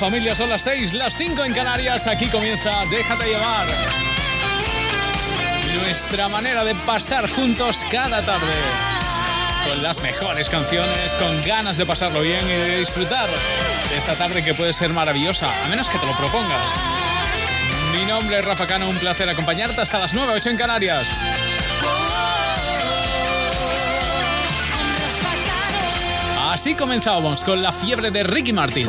familia? 0.00 0.34
Son 0.34 0.48
las 0.48 0.62
6, 0.62 0.94
las 0.94 1.14
5 1.14 1.44
en 1.44 1.52
Canarias. 1.52 2.06
Aquí 2.06 2.26
comienza 2.28 2.70
Déjate 2.90 3.26
llevar. 3.26 3.66
Nuestra 5.76 6.26
manera 6.28 6.64
de 6.64 6.74
pasar 6.74 7.28
juntos 7.28 7.86
cada 7.90 8.24
tarde. 8.24 8.54
Con 9.68 9.82
las 9.82 10.02
mejores 10.02 10.48
canciones, 10.48 11.14
con 11.16 11.42
ganas 11.42 11.76
de 11.76 11.84
pasarlo 11.84 12.22
bien 12.22 12.46
y 12.46 12.54
de 12.54 12.78
disfrutar 12.78 13.28
de 13.28 13.98
esta 13.98 14.14
tarde 14.14 14.42
que 14.42 14.54
puede 14.54 14.72
ser 14.72 14.88
maravillosa, 14.90 15.52
a 15.64 15.68
menos 15.68 15.90
que 15.90 15.98
te 15.98 16.06
lo 16.06 16.16
propongas. 16.16 16.64
Mi 17.92 18.06
nombre 18.06 18.38
es 18.38 18.44
Rafa 18.44 18.66
Cano, 18.66 18.88
un 18.88 18.96
placer 18.96 19.28
acompañarte 19.28 19.82
hasta 19.82 19.98
las 19.98 20.14
9, 20.14 20.32
8 20.34 20.48
en 20.48 20.56
Canarias. 20.56 21.10
Así 26.50 26.74
comenzamos 26.74 27.44
con 27.44 27.62
la 27.62 27.70
fiebre 27.70 28.10
de 28.10 28.22
Ricky 28.22 28.54
Martin. 28.54 28.88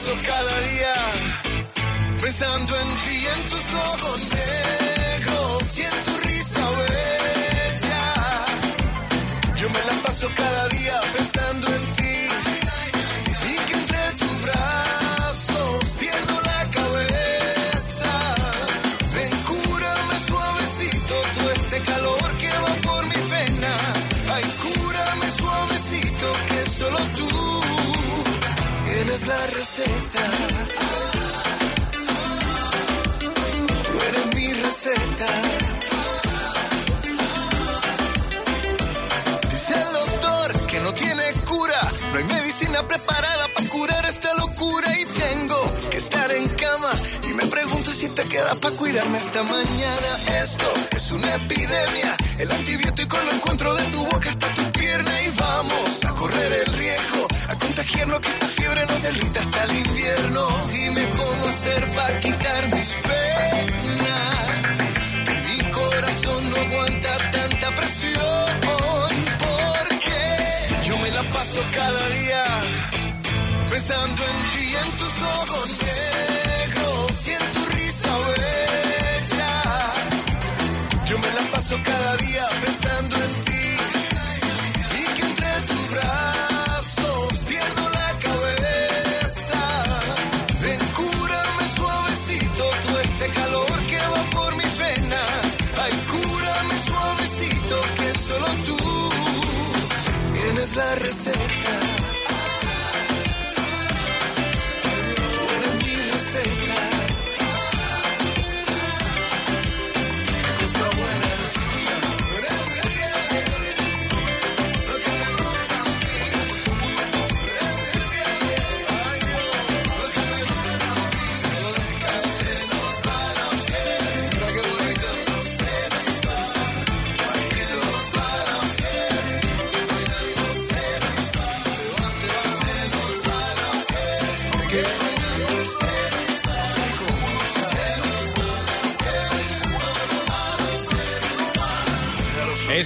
Paso 0.00 0.16
cada 0.24 0.60
día 0.60 0.94
pensando 2.20 2.74
en 2.80 2.88
ti, 3.00 3.26
en 3.26 3.48
tus 3.50 3.74
ojos 3.74 4.30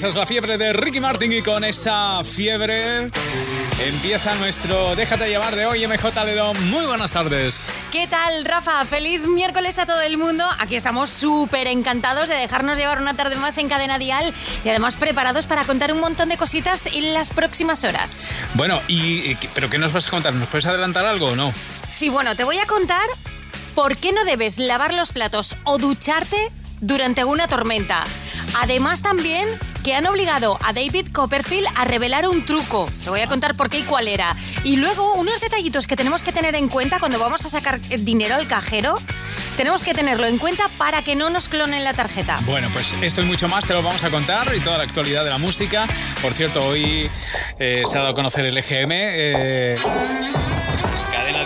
Esa 0.05 0.11
es 0.11 0.17
la 0.17 0.27
fiebre 0.27 0.59
de 0.59 0.75
Ricky 0.75 1.01
Martin 1.01 1.33
y 1.33 1.41
con 1.41 1.65
esa 1.65 2.23
fiebre 2.25 3.09
empieza 3.87 4.35
nuestro 4.35 4.95
Déjate 4.95 5.31
llevar 5.31 5.57
de 5.57 5.65
hoy 5.65 5.87
MJ 5.87 6.25
Ledón. 6.27 6.69
Muy 6.69 6.85
buenas 6.85 7.13
tardes. 7.13 7.73
¿Qué 7.91 8.07
tal, 8.07 8.45
Rafa? 8.45 8.85
Feliz 8.85 9.23
miércoles 9.23 9.79
a 9.79 9.87
todo 9.87 10.03
el 10.03 10.19
mundo. 10.19 10.45
Aquí 10.59 10.77
estamos 10.77 11.09
súper 11.09 11.69
encantados 11.69 12.29
de 12.29 12.35
dejarnos 12.35 12.77
llevar 12.77 13.01
una 13.01 13.15
tarde 13.15 13.37
más 13.37 13.57
en 13.57 13.71
Cadena 13.71 13.97
Dial 13.97 14.35
y 14.63 14.69
además 14.69 14.97
preparados 14.97 15.47
para 15.47 15.65
contar 15.65 15.91
un 15.91 16.01
montón 16.01 16.29
de 16.29 16.37
cositas 16.37 16.85
en 16.85 17.15
las 17.15 17.31
próximas 17.31 17.83
horas. 17.85 18.29
Bueno, 18.53 18.83
y, 18.89 19.37
¿pero 19.55 19.71
qué 19.71 19.79
nos 19.79 19.95
vas 19.95 20.07
a 20.07 20.11
contar? 20.11 20.35
¿Nos 20.35 20.51
puedes 20.51 20.67
adelantar 20.67 21.07
algo 21.07 21.29
o 21.29 21.35
no? 21.35 21.51
Sí, 21.93 22.11
bueno, 22.11 22.37
te 22.37 22.45
voy 22.45 22.59
a 22.59 22.67
contar 22.67 23.09
por 23.75 23.97
qué 23.97 24.13
no 24.13 24.23
debes 24.27 24.59
lavar 24.59 24.93
los 24.93 25.13
platos 25.13 25.57
o 25.65 25.79
ducharte 25.79 26.53
durante 26.83 27.25
una 27.25 27.49
tormenta. 27.49 28.05
Además 28.61 29.01
también 29.01 29.49
que 29.85 29.95
han 29.95 30.07
obligado 30.07 30.59
a 30.65 30.73
David 30.73 31.09
Copperfield 31.13 31.69
a 31.77 31.85
revelar 31.85 32.27
un 32.27 32.45
truco. 32.45 32.89
Te 33.05 33.11
voy 33.11 33.21
a 33.21 33.29
contar 33.29 33.55
por 33.55 33.69
qué 33.69 33.81
y 33.81 33.83
cuál 33.83 34.09
era. 34.09 34.35
Y 34.65 34.77
luego 34.77 35.15
unos 35.15 35.41
detallitos 35.41 35.87
que 35.87 35.95
tenemos 35.95 36.23
que 36.23 36.33
tener 36.33 36.55
en 36.55 36.69
cuenta 36.69 36.99
cuando 36.99 37.19
vamos 37.19 37.45
a 37.45 37.51
sacar 37.51 37.79
el 37.91 38.05
dinero 38.05 38.35
al 38.35 38.49
cajero. 38.49 38.99
Tenemos 39.59 39.85
que 39.85 39.93
tenerlo 39.93 40.27
en 40.27 40.39
cuenta 40.39 40.69
para 40.79 41.03
que 41.03 41.15
no 41.15 41.29
nos 41.29 41.51
clonen 41.51 41.85
la 41.85 41.93
tarjeta. 41.93 42.41
Bueno, 42.47 42.71
pues 42.73 42.95
esto 43.03 43.21
y 43.21 43.27
mucho 43.27 43.47
más 43.47 43.67
te 43.67 43.75
lo 43.75 43.83
vamos 43.83 44.03
a 44.03 44.11
contar 44.11 44.53
y 44.57 44.61
toda 44.61 44.79
la 44.79 44.85
actualidad 44.85 45.23
de 45.23 45.31
la 45.31 45.39
música. 45.39 45.87
Por 46.23 46.33
cierto, 46.33 46.65
hoy 46.67 47.11
eh, 47.59 47.83
se 47.85 47.95
ha 47.97 47.99
dado 47.99 48.13
a 48.13 48.15
conocer 48.15 48.47
el 48.47 48.57
EGM. 48.57 48.91
eh, 48.91 49.75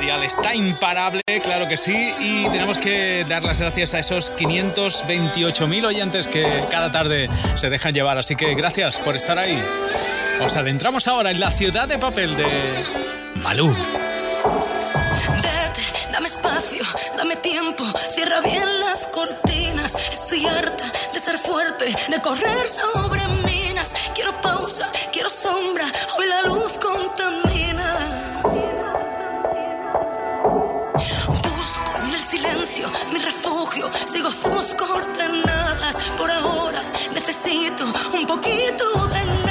Cadena 0.09 0.21
Dial 0.21 0.23
está 0.23 0.55
imparable, 0.55 1.21
claro 1.43 1.69
que 1.69 1.77
sí, 1.77 2.15
y 2.19 2.49
tenemos 2.49 2.79
que 2.79 3.27
dar 3.29 3.45
las 3.45 3.59
gracias 3.59 3.93
a 3.93 3.99
esos 3.99 4.33
528.000 4.37 5.85
oyentes 5.85 6.27
que 6.27 6.47
cada 6.71 6.91
tarde 6.91 7.29
se 7.57 7.69
dejan 7.69 7.93
llevar, 7.93 8.17
así 8.17 8.35
que 8.35 8.55
gracias 8.55 8.97
por 8.99 9.15
estar 9.17 9.39
ahí. 9.39 9.63
Os 10.41 10.57
adentramos 10.57 11.07
ahora 11.09 11.31
en 11.31 11.41
la 11.41 11.51
ciudad 11.51 11.87
de 11.87 11.99
papel 11.99 12.35
de 12.37 12.47
Malú. 13.43 13.69
Vete, 15.43 15.83
dame 16.11 16.29
espacio, 16.29 16.85
dame 17.19 17.37
tiempo, 17.37 17.85
cierra 18.15 18.41
bien 18.41 18.81
las 18.81 19.09
cortinas. 19.09 19.95
Estoy 20.11 20.47
harta 20.47 20.85
de 21.13 21.21
ser 21.21 21.39
fuerte, 21.39 21.85
de 21.85 22.21
correr 22.23 22.67
sobre 22.67 23.21
minas. 23.45 23.93
Quiero 24.15 24.41
pausa, 24.41 24.91
quiero 25.13 25.29
sombra, 25.29 25.85
hoy 26.19 26.27
la 26.29 26.43
luz 26.43 26.73
contamina. 26.79 28.38
silencio, 32.49 32.89
mi 33.13 33.19
refugio, 33.19 33.91
sigo 34.07 34.31
sus 34.31 34.75
coordenadas. 34.75 35.97
Por 36.17 36.31
ahora 36.31 36.83
necesito 37.13 37.85
un 37.85 38.27
poquito 38.27 39.07
de 39.09 39.48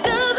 good. 0.00 0.37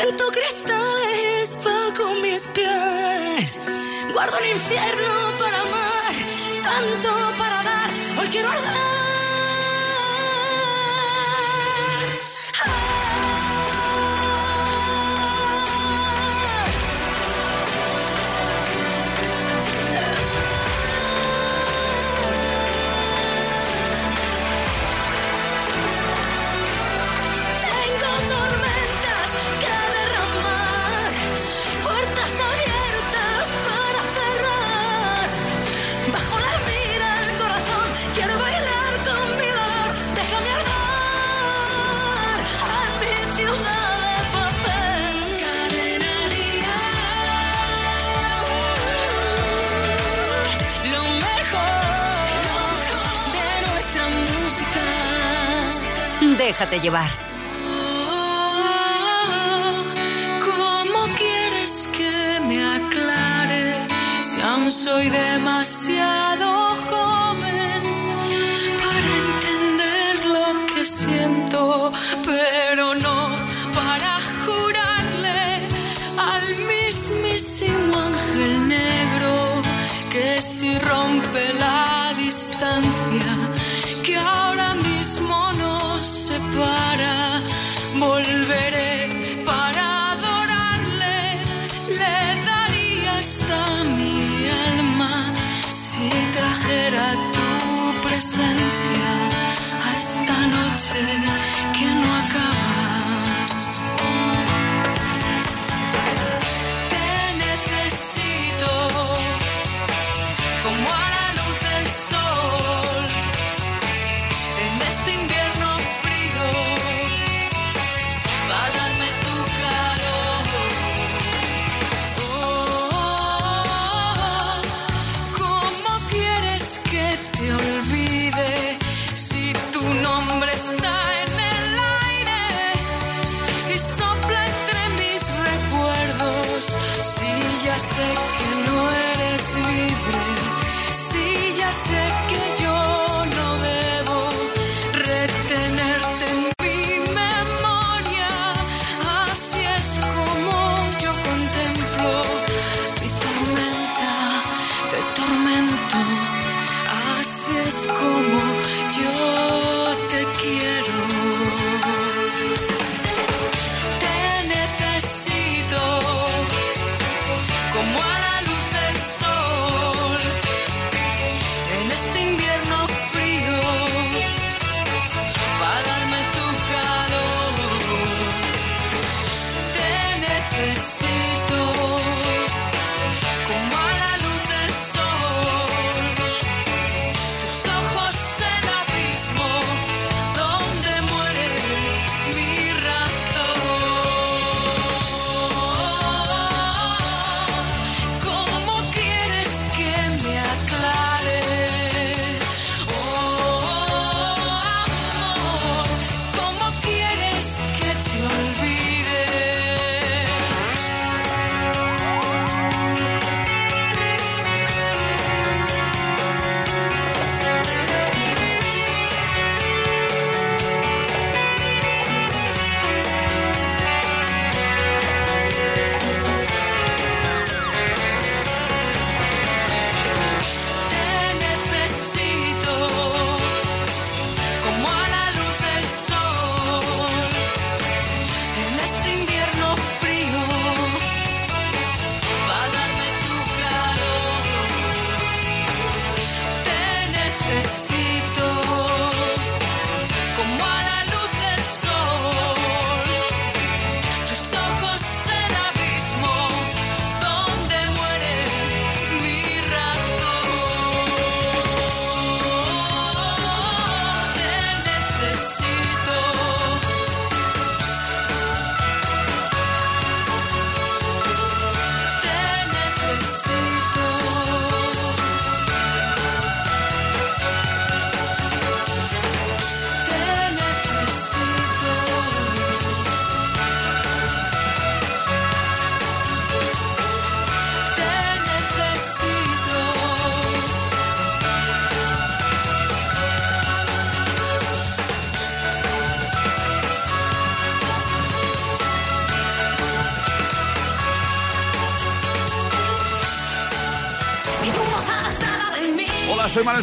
Convierto 0.00 0.30
cristales, 0.32 1.56
pago 1.62 2.14
mis 2.22 2.46
pies. 2.48 3.60
Guardo 4.14 4.38
el 4.38 4.50
infierno 4.52 5.38
para 5.38 5.60
amar, 5.60 6.14
tanto 6.62 7.36
para 7.36 7.62
dar. 7.62 7.90
Hoy 8.18 8.28
quiero 8.28 8.48
arder. 8.48 9.09
Déjate 56.50 56.80
llevar. 56.80 57.08
¿Cómo 60.48 61.00
quieres 61.16 61.88
que 61.96 62.40
me 62.48 62.58
aclare 62.78 63.86
si 64.20 64.40
aún 64.40 64.72
soy 64.72 65.10
demasiado 65.10 66.74
joven 66.88 67.82
para 68.82 69.10
entender 69.26 70.26
lo 70.26 70.66
que 70.74 70.84
siento, 70.84 71.92
pero 72.24 72.96
no 72.96 73.28
para 73.72 74.18
jurarle 74.44 75.68
al 76.34 76.56
mismísimo 76.72 77.92
ángel 77.96 78.68
negro 78.68 79.62
que 80.10 80.42
si 80.42 80.76
rompe 80.80 81.52
la 81.60 82.12
distancia? 82.18 82.89
a 99.86 99.96
esta 99.96 100.36
noche. 100.46 101.39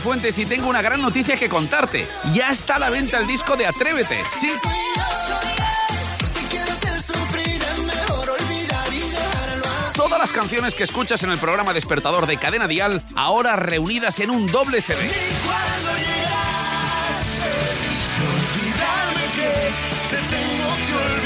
Fuentes 0.08 0.38
y 0.40 0.46
tengo 0.46 0.70
una 0.70 0.82
gran 0.82 1.02
noticia 1.02 1.36
que 1.36 1.50
contarte. 1.50 2.08
Ya 2.34 2.50
está 2.50 2.76
a 2.76 2.80
la 2.80 2.90
venta 2.90 3.20
el 3.20 3.28
disco 3.28 3.58
de 3.58 3.68
Atrévete. 3.68 4.18
Sí. 4.40 4.50
Todas 9.94 10.18
las 10.18 10.32
canciones 10.32 10.76
que 10.76 10.86
escuchas 10.86 11.24
en 11.24 11.32
el 11.32 11.38
programa 11.40 11.74
Despertador 11.74 12.26
de 12.26 12.38
Cadena 12.38 12.70
Dial, 12.70 13.04
ahora 13.18 13.58
reunidas 13.58 14.22
en 14.22 14.30
un 14.30 14.48
doble 14.48 14.82
CD. 14.82 15.12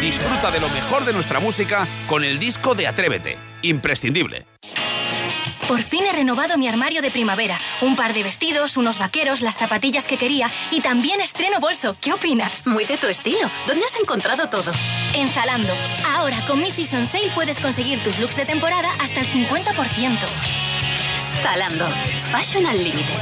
Disfruta 0.02 0.50
de 0.50 0.60
lo 0.60 0.70
mejor 0.70 1.06
de 1.06 1.14
nuestra 1.14 1.40
música 1.40 1.88
con 2.08 2.24
el 2.24 2.40
disco 2.40 2.74
de 2.74 2.88
Atrévete. 2.88 3.38
Imprescindible. 3.62 4.51
Por 5.72 5.84
fin 5.84 6.06
he 6.06 6.12
renovado 6.12 6.58
mi 6.58 6.68
armario 6.68 7.02
de 7.02 7.12
primavera. 7.12 7.58
Un 7.80 7.96
par 7.96 8.14
de 8.14 8.24
vestidos, 8.24 8.76
unos 8.76 9.00
vaqueros, 9.00 9.40
las 9.40 9.58
zapatillas 9.58 10.06
que 10.06 10.18
quería 10.18 10.52
y 10.70 10.82
también 10.82 11.22
estreno 11.22 11.62
bolso. 11.62 11.96
¿Qué 12.02 12.12
opinas? 12.12 12.68
Muy 12.68 12.84
de 12.84 12.98
tu 12.98 13.08
estilo. 13.08 13.50
¿Dónde 13.68 13.86
has 13.86 13.96
encontrado 13.96 14.50
todo? 14.50 14.70
En 15.14 15.30
Zalando. 15.30 15.74
Ahora 16.10 16.36
con 16.46 16.60
mi 16.60 16.72
Season 16.72 17.08
Sale 17.08 17.32
puedes 17.34 17.62
conseguir 17.62 18.04
tus 18.04 18.20
looks 18.20 18.36
de 18.36 18.44
temporada 18.44 18.90
hasta 19.00 19.22
el 19.22 19.28
50%. 19.28 20.20
Zalando. 21.42 21.88
Fashion 22.20 22.66
al 22.66 22.84
límite. 22.84 23.14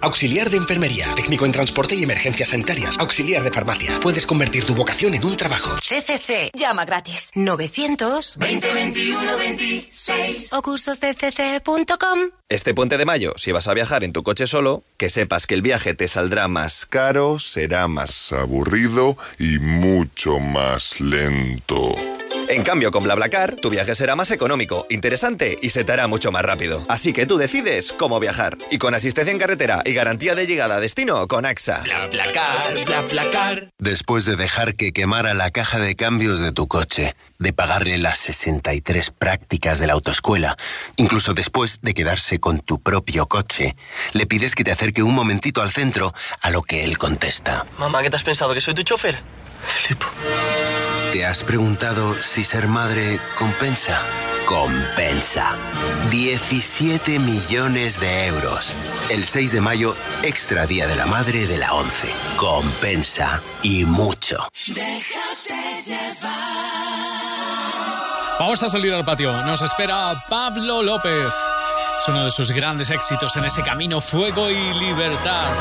Auxiliar 0.00 0.48
de 0.48 0.58
enfermería, 0.58 1.12
técnico 1.16 1.44
en 1.44 1.50
transporte 1.50 1.96
y 1.96 2.04
emergencias 2.04 2.50
sanitarias, 2.50 2.96
auxiliar 3.00 3.42
de 3.42 3.50
farmacia. 3.50 3.98
Puedes 3.98 4.28
convertir 4.28 4.64
tu 4.64 4.72
vocación 4.72 5.12
en 5.14 5.24
un 5.24 5.36
trabajo. 5.36 5.76
CCC. 5.80 6.52
Llama 6.54 6.84
gratis. 6.84 7.32
900 7.34 8.38
2021 8.38 9.36
26 9.36 10.52
o 10.52 10.62
cursosdcc.com. 10.62 12.18
Este 12.48 12.74
puente 12.74 12.96
de 12.96 13.06
mayo, 13.06 13.32
si 13.36 13.50
vas 13.50 13.66
a 13.66 13.74
viajar 13.74 14.04
en 14.04 14.12
tu 14.12 14.22
coche 14.22 14.46
solo, 14.46 14.84
que 14.98 15.10
sepas 15.10 15.48
que 15.48 15.54
el 15.54 15.62
viaje 15.62 15.94
te 15.94 16.06
saldrá 16.06 16.46
más 16.46 16.86
caro, 16.86 17.40
será 17.40 17.88
más 17.88 18.32
aburrido 18.32 19.18
y 19.36 19.58
mucho 19.58 20.38
más 20.38 21.00
lento. 21.00 21.96
En 22.50 22.62
cambio, 22.62 22.90
con 22.90 23.04
BlaBlaCar, 23.04 23.56
tu 23.56 23.68
viaje 23.68 23.94
será 23.94 24.16
más 24.16 24.30
económico, 24.30 24.86
interesante 24.88 25.58
y 25.60 25.68
se 25.68 25.84
te 25.84 25.92
hará 25.92 26.06
mucho 26.06 26.32
más 26.32 26.42
rápido. 26.42 26.82
Así 26.88 27.12
que 27.12 27.26
tú 27.26 27.36
decides 27.36 27.92
cómo 27.92 28.18
viajar. 28.20 28.56
Y 28.70 28.78
con 28.78 28.94
asistencia 28.94 29.30
en 29.30 29.38
carretera 29.38 29.82
y 29.84 29.92
garantía 29.92 30.34
de 30.34 30.46
llegada 30.46 30.76
a 30.76 30.80
destino 30.80 31.28
con 31.28 31.44
AXA. 31.44 31.82
BlaBlaCar, 31.82 32.84
BlaBlaCar. 32.86 33.68
Después 33.78 34.24
de 34.24 34.36
dejar 34.36 34.76
que 34.76 34.92
quemara 34.92 35.34
la 35.34 35.50
caja 35.50 35.78
de 35.78 35.94
cambios 35.94 36.40
de 36.40 36.50
tu 36.52 36.68
coche, 36.68 37.16
de 37.38 37.52
pagarle 37.52 37.98
las 37.98 38.18
63 38.18 39.10
prácticas 39.10 39.78
de 39.78 39.86
la 39.86 39.92
autoescuela, 39.92 40.56
incluso 40.96 41.34
después 41.34 41.82
de 41.82 41.92
quedarse 41.92 42.40
con 42.40 42.60
tu 42.60 42.80
propio 42.80 43.26
coche, 43.26 43.76
le 44.14 44.24
pides 44.24 44.54
que 44.54 44.64
te 44.64 44.72
acerque 44.72 45.02
un 45.02 45.14
momentito 45.14 45.60
al 45.60 45.70
centro, 45.70 46.14
a 46.40 46.48
lo 46.50 46.62
que 46.62 46.84
él 46.84 46.96
contesta. 46.96 47.66
Mamá, 47.78 48.02
¿qué 48.02 48.08
te 48.08 48.16
has 48.16 48.24
pensado? 48.24 48.54
¿Que 48.54 48.62
soy 48.62 48.72
tu 48.72 48.84
chofer? 48.84 49.18
Flipo. 49.60 50.06
¿Te 51.12 51.24
has 51.24 51.42
preguntado 51.42 52.14
si 52.20 52.44
ser 52.44 52.68
madre 52.68 53.18
compensa? 53.34 53.98
Compensa. 54.46 55.56
17 56.10 57.18
millones 57.18 57.98
de 57.98 58.26
euros. 58.26 58.74
El 59.08 59.24
6 59.24 59.52
de 59.52 59.60
mayo, 59.62 59.96
extra 60.22 60.66
Día 60.66 60.86
de 60.86 60.96
la 60.96 61.06
Madre 61.06 61.46
de 61.46 61.56
la 61.56 61.72
11. 61.72 62.12
Compensa 62.36 63.40
y 63.62 63.86
mucho. 63.86 64.48
Déjate 64.66 65.82
Vamos 68.38 68.62
a 68.62 68.68
salir 68.68 68.92
al 68.92 69.04
patio. 69.04 69.32
Nos 69.46 69.62
espera 69.62 70.24
Pablo 70.28 70.82
López. 70.82 71.32
Es 72.00 72.08
uno 72.08 72.26
de 72.26 72.30
sus 72.30 72.52
grandes 72.52 72.90
éxitos 72.90 73.34
en 73.36 73.46
ese 73.46 73.62
camino 73.62 74.02
Fuego 74.02 74.50
y 74.50 74.74
Libertad. 74.74 75.52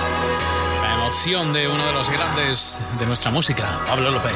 La 0.81 0.93
emoción 0.95 1.53
de 1.53 1.69
uno 1.69 1.85
de 1.85 1.93
los 1.93 2.09
grandes 2.11 2.79
de 2.99 3.05
nuestra 3.05 3.31
música, 3.31 3.79
Pablo 3.87 4.11
López 4.11 4.35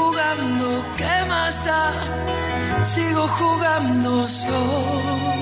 sigo 2.93 3.25
jugando 3.39 4.27
solo. 4.27 5.41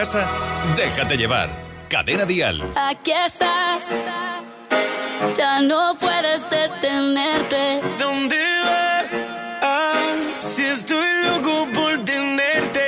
Casa? 0.00 0.26
Déjate 0.76 1.16
llevar. 1.18 1.48
Cadena 1.90 2.24
Dial. 2.24 2.58
Aquí 2.74 3.12
estás. 3.12 3.82
Ya 5.36 5.60
no 5.60 5.94
puedes 6.00 6.48
detenerte. 6.48 7.82
¿Dónde 7.98 8.38
vas? 8.64 9.12
Ah, 9.62 10.14
si 10.38 10.62
estoy 10.64 11.08
loco 11.26 11.68
por 11.74 12.02
tenerte. 12.06 12.80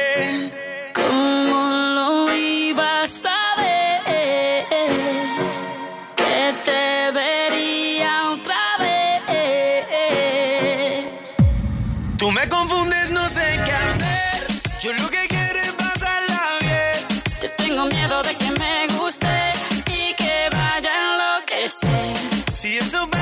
¿Cómo 0.94 1.61
lo 1.96 2.35
ibas 2.35 3.27
a 3.27 3.61
ver? 3.61 4.64
Que 6.16 6.55
te 6.64 7.11
vería 7.20 8.31
otra 8.31 8.62
vez. 8.79 9.22
Tú 12.16 12.31
me 12.31 12.48
confundes, 12.48 13.11
no 13.11 13.29
sé 13.29 13.61
qué 13.66 13.72
hacer. 13.72 14.46
Yo 14.81 14.92
lo 14.94 15.11
que 15.11 15.32
Si 22.93 22.99
eso 22.99 23.22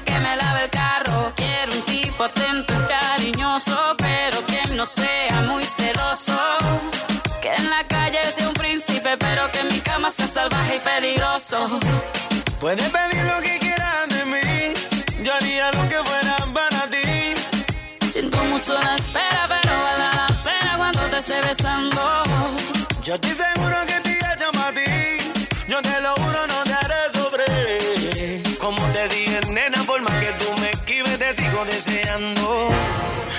que 0.00 0.18
me 0.18 0.36
lave 0.36 0.64
el 0.64 0.70
carro. 0.70 1.32
Quiero 1.36 1.72
un 1.72 1.82
tipo 1.82 2.24
atento 2.24 2.72
y 2.74 2.86
cariñoso, 2.86 3.94
pero 3.98 4.46
que 4.46 4.74
no 4.74 4.86
sea 4.86 5.40
muy 5.42 5.64
celoso. 5.64 6.38
Que 7.42 7.54
en 7.54 7.68
la 7.68 7.86
calle 7.86 8.18
sea 8.34 8.48
un 8.48 8.54
príncipe, 8.54 9.16
pero 9.18 9.50
que 9.50 9.60
en 9.60 9.68
mi 9.68 9.80
cama 9.80 10.10
sea 10.10 10.26
salvaje 10.26 10.76
y 10.76 10.80
peligroso. 10.80 11.80
Puedes 12.58 12.90
pedir 12.90 13.24
lo 13.24 13.40
que 13.42 13.58
quieras 13.58 14.08
de 14.08 14.24
mí. 14.24 15.24
Yo 15.24 15.34
haría 15.34 15.72
lo 15.72 15.88
que 15.88 15.96
fuera 15.96 16.36
para 16.54 16.86
ti. 16.88 18.08
Siento 18.10 18.38
mucho 18.44 18.72
la 18.82 18.96
espera, 18.96 19.46
pero 19.48 19.82
vale 19.82 20.16
la 20.16 20.26
pena 20.42 20.74
cuando 20.76 21.00
te 21.00 21.18
esté 21.18 21.40
besando. 21.42 22.22
Yo 23.02 23.14
estoy 23.14 23.32
seguro 23.32 23.76
que 23.86 24.00
te 24.00 24.11
sigo 31.62 31.64
deseando. 31.64 32.70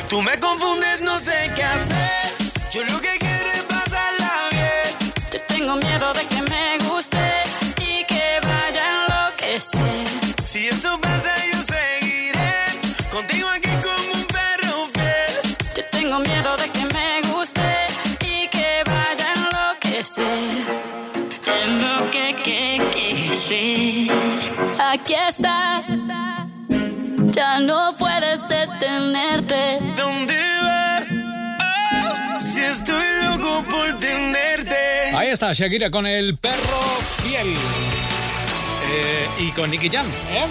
Tú 0.09 0.21
me 0.21 0.37
confundes, 0.39 1.01
no 1.01 1.17
sé 1.19 1.51
qué 1.55 1.63
hacer. 1.63 2.33
Yo 2.71 2.83
lo 2.83 2.99
que 3.01 3.17
quiero 3.19 3.51
es 3.53 3.63
pasarla 3.63 4.49
bien. 4.51 5.13
Yo 5.31 5.41
tengo 5.41 5.75
miedo 5.75 6.13
de 6.13 6.25
que 6.27 6.41
me 6.51 6.77
guste 6.89 7.43
y 7.81 8.03
que 8.05 8.39
vaya 8.43 8.83
a 8.83 9.05
enloquecer. 9.05 10.07
Si 10.45 10.67
eso 10.67 10.99
pasa, 10.99 11.35
yo 11.51 11.63
seguiré 11.63 12.53
contigo 13.11 13.49
aquí 13.49 13.69
como 13.81 14.13
un 14.13 14.25
perro 14.25 14.87
fiel. 14.93 15.57
Yo 15.75 15.85
tengo 15.91 16.19
miedo 16.19 16.57
de 16.57 16.69
que 16.69 16.85
me 16.93 17.21
guste 17.33 17.87
y 18.21 18.47
que 18.47 18.83
vaya 18.85 19.27
a 19.29 19.33
enloquecer. 19.33 20.25
Enloquecer. 21.45 22.33
Aquí 24.79 25.15
estás. 25.15 26.02
Ya 27.33 27.59
no 27.59 27.95
puedes 27.97 28.47
detenerte. 28.47 29.79
¿Dónde 29.95 30.37
vas? 30.61 31.07
Si 32.43 32.59
estoy 32.59 33.03
loco 33.23 33.65
por 33.67 33.97
tenerte. 33.97 34.75
Ahí 35.15 35.29
está 35.29 35.51
Shakira 35.51 35.89
con 35.89 36.05
el 36.05 36.37
perro 36.37 36.81
fiel. 37.23 37.47
Eh, 38.91 39.27
y 39.39 39.51
con 39.51 39.71
Nicky 39.71 39.89
Jam. 39.89 40.05
¿eh? 40.31 40.45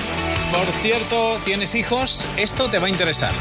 Por 0.50 0.66
cierto, 0.82 1.38
¿tienes 1.44 1.76
hijos? 1.76 2.24
Esto 2.36 2.68
te 2.68 2.80
va 2.80 2.86
a 2.86 2.90
interesar. 2.90 3.32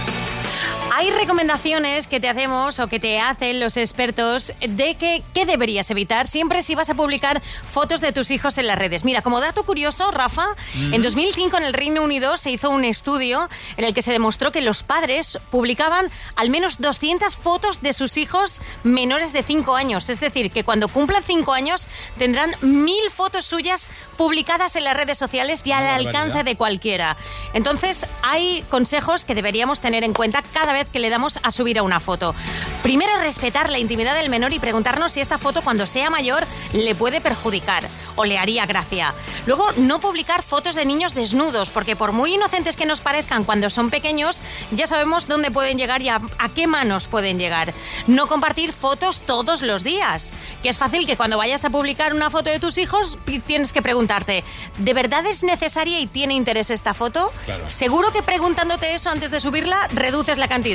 Hay 0.93 1.09
recomendaciones 1.09 2.07
que 2.07 2.19
te 2.19 2.27
hacemos 2.27 2.79
o 2.79 2.87
que 2.87 2.99
te 2.99 3.17
hacen 3.21 3.61
los 3.61 3.77
expertos 3.77 4.51
de 4.59 4.95
que 4.95 5.23
qué 5.33 5.45
deberías 5.45 5.89
evitar 5.89 6.27
siempre 6.27 6.63
si 6.63 6.75
vas 6.75 6.89
a 6.89 6.95
publicar 6.95 7.41
fotos 7.41 8.01
de 8.01 8.11
tus 8.11 8.29
hijos 8.29 8.57
en 8.57 8.67
las 8.67 8.77
redes. 8.77 9.05
Mira, 9.05 9.21
como 9.21 9.39
dato 9.39 9.63
curioso, 9.63 10.11
Rafa, 10.11 10.45
Mm. 10.75 10.93
en 10.93 11.01
2005 11.01 11.55
en 11.57 11.63
el 11.63 11.73
Reino 11.73 12.01
Unido 12.01 12.35
se 12.35 12.51
hizo 12.51 12.69
un 12.69 12.83
estudio 12.83 13.49
en 13.77 13.85
el 13.85 13.93
que 13.93 14.01
se 14.01 14.11
demostró 14.11 14.51
que 14.51 14.59
los 14.59 14.83
padres 14.83 15.39
publicaban 15.49 16.11
al 16.35 16.49
menos 16.49 16.81
200 16.81 17.37
fotos 17.37 17.81
de 17.81 17.93
sus 17.93 18.17
hijos 18.17 18.61
menores 18.83 19.31
de 19.31 19.43
5 19.43 19.75
años. 19.77 20.09
Es 20.09 20.19
decir, 20.19 20.51
que 20.51 20.65
cuando 20.65 20.89
cumplan 20.89 21.23
5 21.25 21.53
años 21.53 21.87
tendrán 22.17 22.51
mil 22.61 23.09
fotos 23.09 23.45
suyas 23.45 23.89
publicadas 24.17 24.75
en 24.75 24.83
las 24.83 24.97
redes 24.97 25.17
sociales 25.17 25.61
y 25.63 25.71
al 25.71 25.87
alcance 25.87 26.43
de 26.43 26.57
cualquiera. 26.57 27.15
Entonces, 27.53 28.05
hay 28.23 28.63
consejos 28.69 29.23
que 29.23 29.35
deberíamos 29.35 29.79
tener 29.79 30.03
en 30.03 30.13
cuenta 30.13 30.43
cada 30.53 30.73
vez 30.73 30.80
que 30.87 30.99
le 30.99 31.09
damos 31.09 31.39
a 31.43 31.51
subir 31.51 31.79
a 31.79 31.83
una 31.83 31.99
foto. 31.99 32.35
Primero, 32.83 33.17
respetar 33.17 33.69
la 33.69 33.79
intimidad 33.79 34.15
del 34.15 34.29
menor 34.29 34.53
y 34.53 34.59
preguntarnos 34.59 35.11
si 35.13 35.21
esta 35.21 35.37
foto 35.37 35.61
cuando 35.61 35.85
sea 35.85 36.09
mayor 36.09 36.45
le 36.73 36.95
puede 36.95 37.21
perjudicar 37.21 37.87
o 38.15 38.25
le 38.25 38.37
haría 38.37 38.65
gracia. 38.65 39.13
Luego, 39.45 39.71
no 39.77 39.99
publicar 39.99 40.43
fotos 40.43 40.75
de 40.75 40.85
niños 40.85 41.13
desnudos, 41.13 41.69
porque 41.69 41.95
por 41.95 42.11
muy 42.11 42.33
inocentes 42.33 42.75
que 42.75 42.85
nos 42.85 43.01
parezcan 43.01 43.43
cuando 43.43 43.69
son 43.69 43.89
pequeños, 43.89 44.41
ya 44.71 44.87
sabemos 44.87 45.27
dónde 45.27 45.51
pueden 45.51 45.77
llegar 45.77 46.01
y 46.01 46.09
a, 46.09 46.19
a 46.37 46.49
qué 46.49 46.67
manos 46.67 47.07
pueden 47.07 47.37
llegar. 47.37 47.73
No 48.07 48.27
compartir 48.27 48.73
fotos 48.73 49.21
todos 49.21 49.61
los 49.61 49.83
días, 49.83 50.33
que 50.63 50.69
es 50.69 50.77
fácil 50.77 51.05
que 51.05 51.17
cuando 51.17 51.37
vayas 51.37 51.65
a 51.65 51.69
publicar 51.69 52.13
una 52.13 52.29
foto 52.29 52.49
de 52.49 52.59
tus 52.59 52.77
hijos 52.77 53.17
tienes 53.45 53.73
que 53.73 53.81
preguntarte, 53.81 54.43
¿de 54.77 54.93
verdad 54.93 55.25
es 55.25 55.43
necesaria 55.43 55.99
y 55.99 56.07
tiene 56.07 56.33
interés 56.33 56.69
esta 56.69 56.93
foto? 56.93 57.31
Claro. 57.45 57.69
Seguro 57.69 58.11
que 58.11 58.23
preguntándote 58.23 58.93
eso 58.93 59.09
antes 59.09 59.31
de 59.31 59.39
subirla 59.39 59.87
reduces 59.93 60.37
la 60.37 60.47
cantidad. 60.47 60.70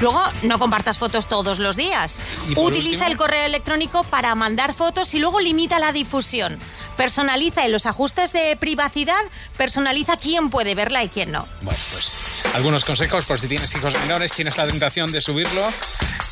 Luego, 0.00 0.22
no 0.42 0.58
compartas 0.58 0.98
fotos 0.98 1.26
todos 1.26 1.58
los 1.58 1.76
días. 1.76 2.20
Utiliza 2.56 3.04
último- 3.04 3.04
el 3.06 3.16
correo 3.16 3.44
electrónico 3.46 4.04
para 4.04 4.34
mandar 4.34 4.74
fotos 4.74 5.14
y 5.14 5.18
luego 5.18 5.40
limita 5.40 5.78
la 5.78 5.92
difusión. 5.92 6.58
Personaliza 6.96 7.64
en 7.64 7.72
los 7.72 7.86
ajustes 7.86 8.32
de 8.32 8.56
privacidad, 8.56 9.20
personaliza 9.56 10.16
quién 10.16 10.50
puede 10.50 10.74
verla 10.74 11.02
y 11.04 11.08
quién 11.08 11.32
no. 11.32 11.46
Bueno, 11.62 11.78
pues 11.92 12.14
algunos 12.54 12.84
consejos 12.84 13.24
por 13.24 13.40
si 13.40 13.48
tienes 13.48 13.74
hijos 13.74 13.94
menores, 14.00 14.32
tienes 14.32 14.56
la 14.56 14.66
tentación 14.66 15.10
de 15.10 15.20
subirlo 15.22 15.62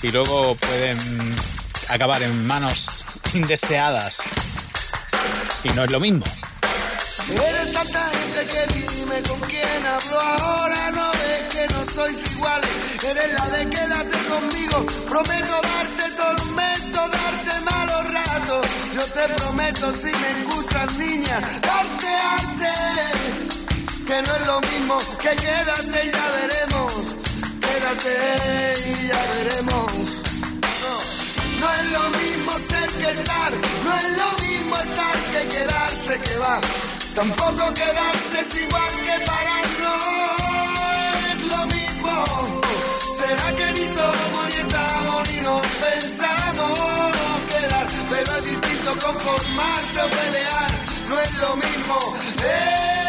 y 0.02 0.10
luego 0.10 0.54
pueden 0.56 0.98
acabar 1.88 2.22
en 2.22 2.46
manos 2.46 3.04
indeseadas. 3.34 4.18
Y 5.64 5.68
no 5.70 5.84
es 5.84 5.90
lo 5.90 6.00
mismo. 6.00 6.24
Eres 7.30 7.72
tanta 7.72 8.08
gente 8.10 8.46
que 8.46 8.80
dime 8.96 9.22
con 9.28 9.40
quién 9.40 9.86
hablo 9.86 10.20
ahora, 10.20 10.90
no 10.90 11.12
ves 11.12 11.19
que 11.60 11.74
no 11.74 11.84
sois 11.84 12.18
iguales. 12.32 12.70
Eres 13.04 13.32
la 13.38 13.46
de 13.56 13.62
quédate 13.68 14.16
conmigo, 14.32 14.78
prometo 15.08 15.54
darte 15.70 16.06
tormento, 16.22 17.00
darte 17.18 17.54
malos 17.70 18.04
ratos. 18.18 18.62
Yo 18.96 19.04
te 19.16 19.24
prometo 19.34 19.92
si 19.92 20.10
me 20.22 20.30
escuchas 20.36 20.88
niña, 20.96 21.36
darte 21.68 22.10
arte 22.38 22.72
que 24.08 24.22
no 24.26 24.32
es 24.38 24.46
lo 24.46 24.60
mismo 24.70 24.98
que 25.22 25.32
quédate 25.44 25.98
y 26.06 26.10
ya 26.16 26.26
veremos. 26.38 26.92
Quédate 27.66 28.14
y 28.90 29.08
ya 29.08 29.22
veremos. 29.34 29.92
No, 30.82 30.94
no 31.60 31.66
es 31.78 31.86
lo 31.96 32.04
mismo 32.20 32.52
ser 32.70 32.88
que 33.00 33.10
estar, 33.18 33.50
no 33.84 33.90
es 34.00 34.08
lo 34.20 34.30
mismo 34.46 34.76
estar 34.76 35.16
que 35.32 35.42
quedarse 35.54 36.20
que 36.24 36.36
va. 36.38 36.60
Tampoco 37.14 37.74
quedarse 37.74 38.36
es 38.44 38.62
igual 38.62 38.92
que 39.06 39.24
parar, 39.26 40.39
¿Será 43.30 43.54
que 43.54 43.72
ni 43.74 43.86
somos 43.94 44.44
ni 44.48 44.60
estamos 44.60 45.30
ni 45.30 45.40
nos 45.42 45.66
pensamos 45.84 46.78
quedar? 47.52 47.86
Pero 48.10 48.36
es 48.38 48.44
distinto 48.44 48.90
conformarse 49.06 50.02
o 50.02 50.10
pelear, 50.18 50.70
no 51.08 51.20
es 51.20 51.38
lo 51.38 51.54
mismo. 51.54 51.96
Es 52.42 52.99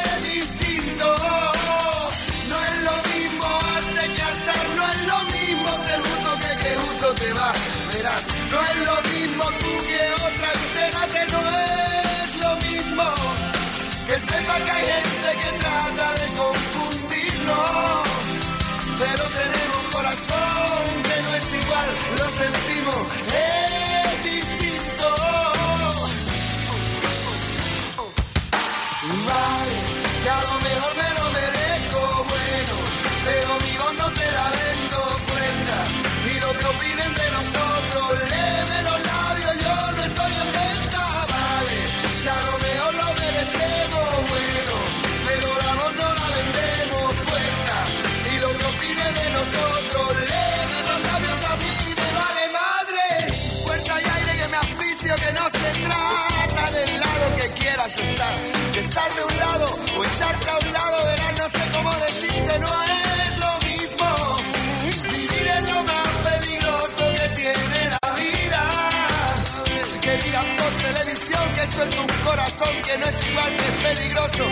que 72.84 72.97
no 72.97 73.06
es 73.06 73.28
igual 73.30 73.58
que 73.58 73.65
es 73.65 73.95
peligroso. 73.95 74.43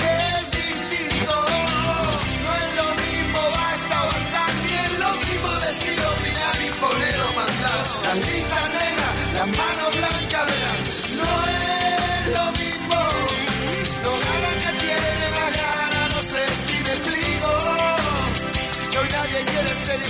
Que 0.00 0.12
es 0.30 0.50
distinto. 0.50 1.34
No 2.44 2.50
es 2.62 2.68
lo 2.80 2.88
mismo, 3.02 3.40
basta 3.58 3.96
estar, 4.20 4.52
ni 4.64 4.72
es 4.86 4.92
lo 4.98 5.10
mismo 5.24 5.50
decir, 5.66 5.98
opinar 6.14 6.56
y 6.66 6.70
poner 6.80 7.20
o 7.20 7.30
mandar. 7.38 7.78
Las 8.04 8.16
listas 8.26 8.66
negras, 8.80 9.12
las 9.34 9.48
manos 9.60 9.90
blancas, 9.96 10.69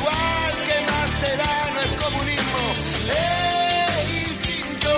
igual, 0.00 0.52
que 0.66 0.76
más 0.88 1.08
te 1.22 1.30
da, 1.36 1.54
no 1.74 1.80
es 1.86 1.92
comunismo. 2.02 2.62
Es 3.10 4.08
distinto. 4.16 4.90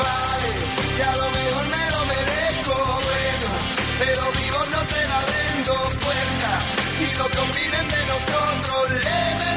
Vale, 0.00 0.50
que 0.96 1.02
a 1.02 1.16
lo 1.20 1.28
mejor 1.38 1.66
me 1.76 1.84
lo 1.94 2.00
merezco, 2.12 2.74
bueno, 3.08 3.48
pero 4.00 4.22
vivo 4.40 4.60
no 4.74 4.80
te 4.92 5.00
la 5.10 5.20
vendo 5.32 5.74
puerta. 6.04 6.50
Y 7.04 7.08
lo 7.18 7.26
que 7.32 7.38
opinen 7.38 7.86
de 7.94 8.02
nosotros, 8.12 8.90
leve 9.06 9.49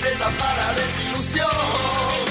receta 0.00 0.30
para 0.38 0.72
desilusión. 0.72 2.29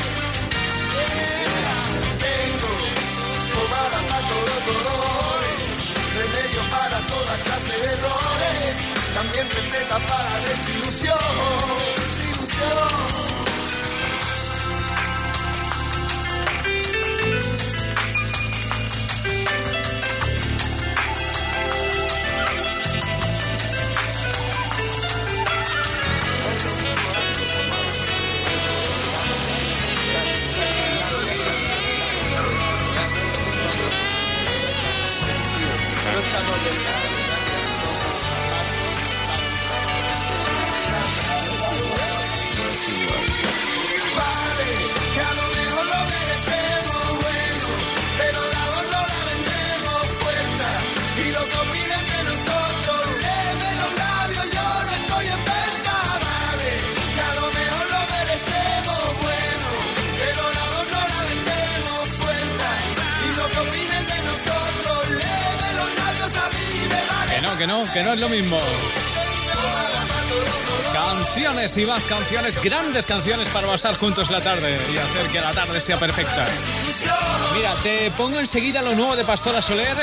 No, 68.09 68.15
es 68.15 68.19
lo 68.21 68.29
mismo. 68.29 68.57
Canciones 70.93 71.77
y 71.77 71.85
más 71.85 72.05
canciones, 72.05 72.59
grandes 72.61 73.05
canciones 73.05 73.49
para 73.49 73.67
pasar 73.67 73.97
juntos 73.97 74.31
la 74.31 74.41
tarde 74.41 74.79
y 74.91 74.97
hacer 74.97 75.27
que 75.27 75.39
la 75.39 75.51
tarde 75.51 75.79
sea 75.79 75.99
perfecta. 75.99 76.45
Mira, 77.53 77.75
te 77.83 78.09
pongo 78.11 78.39
enseguida 78.39 78.81
lo 78.81 78.95
nuevo 78.95 79.15
de 79.15 79.25
Pastora 79.25 79.61
Soler. 79.61 79.95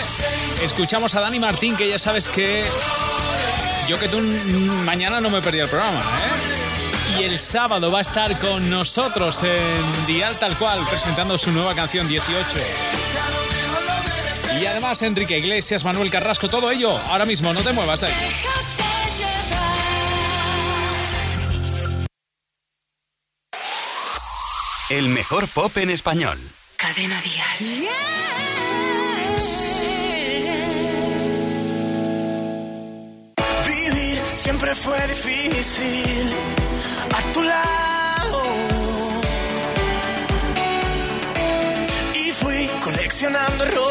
Escuchamos 0.63 1.15
a 1.15 1.21
Dani 1.21 1.41
Martín, 1.41 1.77
que 1.77 1.89
ya 1.89 1.99
sabes 1.99 2.29
que 2.29 2.65
yo 3.89 3.99
que 3.99 4.09
tú 4.09 4.21
mañana 4.21 5.21
no 5.21 5.31
me 5.31 5.43
perdí 5.43 5.59
el 5.59 5.69
programa, 5.69 6.01
¿eh? 6.01 7.19
Y 7.19 7.25
el 7.25 7.39
sábado 7.39 7.91
va 7.91 8.01
a 8.01 8.03
estar 8.03 8.39
con 8.39 8.69
nosotros 8.69 9.43
en 9.43 10.07
Dial 10.07 10.39
Tal 10.39 10.57
Cual, 10.59 10.87
presentando 10.89 11.39
su 11.39 11.51
nueva 11.51 11.75
canción 11.75 12.07
18. 12.07 12.86
Y 14.61 14.67
además 14.67 15.03
Enrique 15.03 15.39
Iglesias, 15.39 15.85
Manuel 15.85 16.11
Carrasco, 16.11 16.49
todo 16.49 16.71
ello 16.71 16.97
ahora 17.09 17.25
mismo, 17.25 17.53
no 17.53 17.61
te 17.61 17.73
muevas 17.73 18.01
de 18.01 18.07
ahí. 18.07 18.15
El 24.89 25.09
mejor 25.09 25.49
pop 25.49 25.77
en 25.79 25.91
español. 25.91 26.39
Cadena 26.77 27.21
Dial. 27.21 27.89
Vivir 33.67 34.23
siempre 34.35 34.75
fue 34.75 34.97
difícil 35.09 36.33
a 37.15 37.33
tu 37.33 37.43
lado. 37.43 38.43
Y 42.15 42.31
fui 42.31 42.71
coleccionando 42.83 43.65
errores 43.65 43.86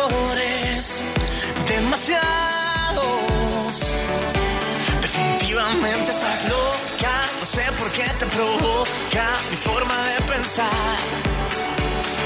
te 8.20 8.26
provoca 8.28 9.28
mi 9.50 9.58
forma 9.58 9.96
de 10.06 10.22
pensar. 10.22 10.98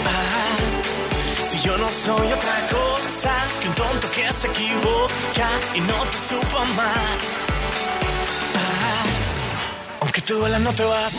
Ah, 0.06 0.58
si 1.49 1.60
yo 1.62 1.78
no 1.78 1.89
soy 1.89 2.32
otra 2.32 2.67
cosa 2.67 3.34
que 3.60 3.67
un 3.69 3.75
tonto 3.75 4.12
que 4.12 4.32
se 4.32 4.47
equivoca 4.47 5.49
y 5.73 5.82
no 5.82 5.99
te 6.12 6.17
supo 6.17 6.58
amar. 6.58 7.17
Ah, 8.56 9.04
aunque 10.02 10.21
te 10.21 10.34
duela 10.34 10.60
no 10.60 10.73
te 10.73 10.84
vas. 10.84 11.15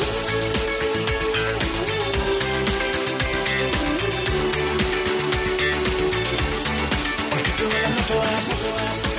Aunque 7.33 7.51
te 7.59 7.63
duela 7.65 7.89
no 7.89 8.03
te 8.03 8.15
vas. 8.15 9.10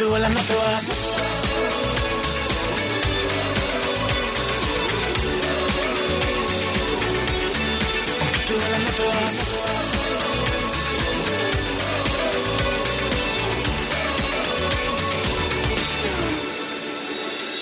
Duela 0.00 0.30
no 0.30 0.40
te 0.40 0.54
vas. 0.54 0.86
No 8.48 8.92
te 8.96 9.04
vas. 9.04 9.36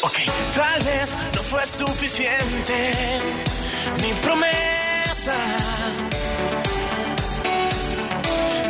Ok, 0.02 0.16
tal 0.54 0.82
vez 0.84 1.16
no 1.34 1.42
fue 1.42 1.66
suficiente 1.66 2.92
mi 4.00 4.12
promesa 4.22 5.34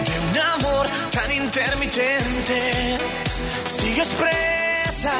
de 0.07 0.21
un 0.31 0.39
amor 0.39 0.89
tan 1.11 1.33
intermitente. 1.33 3.08
Sigues 3.99 4.15
presa. 4.15 5.13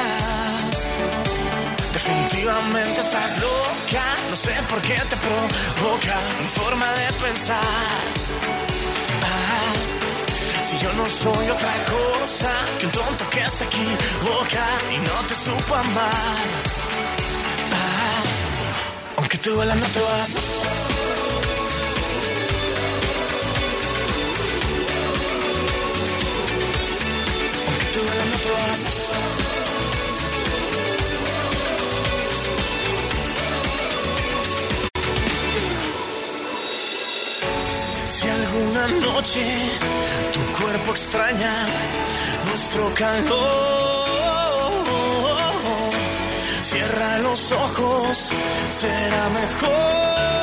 Definitivamente 1.91 3.01
estás 3.01 3.37
loca. 3.41 4.03
No 4.29 4.35
sé 4.37 4.53
por 4.69 4.81
qué 4.81 4.95
te 5.09 5.17
provoca 5.17 6.15
mi 6.39 6.47
forma 6.47 6.87
de 6.93 7.11
pensar. 7.25 7.59
Ah, 9.31 9.73
si 10.63 10.77
yo 10.79 10.93
no 10.93 11.09
soy 11.09 11.49
otra 11.49 11.73
cosa 11.93 12.51
que 12.79 12.85
un 12.85 12.91
tonto 12.93 13.29
que 13.29 13.49
se 13.49 13.65
equivoca 13.65 14.65
y 14.93 14.97
no 14.99 15.27
te 15.27 15.35
supo 15.35 15.75
amar. 15.75 16.37
Ah, 17.73 18.23
aunque 19.17 19.37
te 19.39 19.49
duela, 19.49 19.75
no 19.75 19.85
te 19.87 19.99
vas. 19.99 20.68
Si 38.09 38.27
alguna 38.27 38.87
noche 38.87 39.45
tu 40.33 40.41
cuerpo 40.61 40.91
extraña 40.91 41.65
nuestro 42.45 42.93
calor, 42.95 44.09
cierra 46.61 47.19
los 47.19 47.51
ojos, 47.51 48.31
será 48.71 49.29
mejor. 49.29 50.38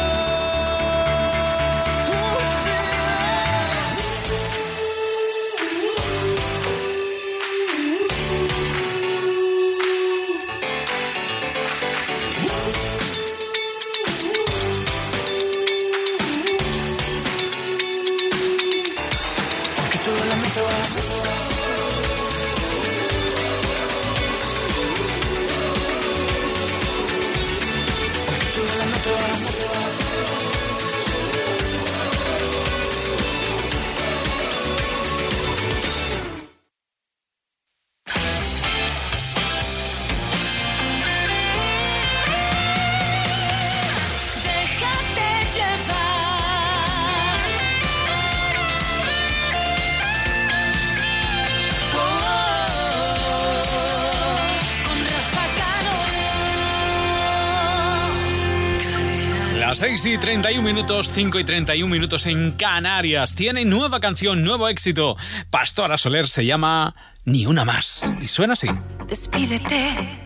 6 59.97 60.15
y 60.15 60.19
31 60.19 60.63
minutos, 60.63 61.11
5 61.15 61.39
y 61.39 61.45
31 61.45 61.91
minutos 61.91 62.27
en 62.27 62.53
Canarias. 62.53 63.35
Tiene 63.35 63.65
nueva 63.65 63.99
canción, 63.99 64.45
nuevo 64.45 64.69
éxito. 64.69 65.17
Pastora 65.49 65.97
Soler 65.97 66.29
se 66.29 66.45
llama 66.45 66.95
Ni 67.25 67.47
una 67.47 67.65
más. 67.65 68.15
Y 68.21 68.29
suena 68.29 68.53
así. 68.53 68.69
Despídete, 69.09 70.26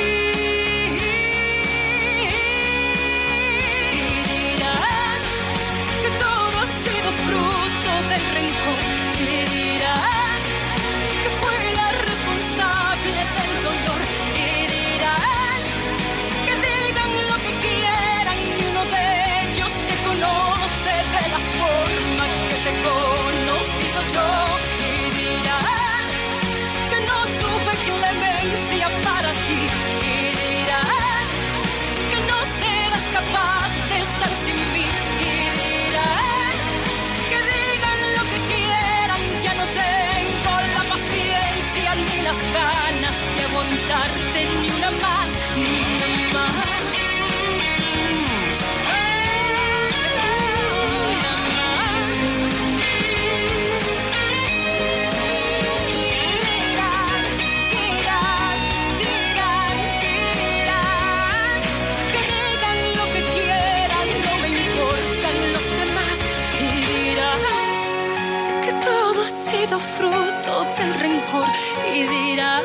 Fruto 69.79 70.65
del 70.77 70.93
rencor 70.95 71.47
y 71.95 72.03
dirán 72.03 72.63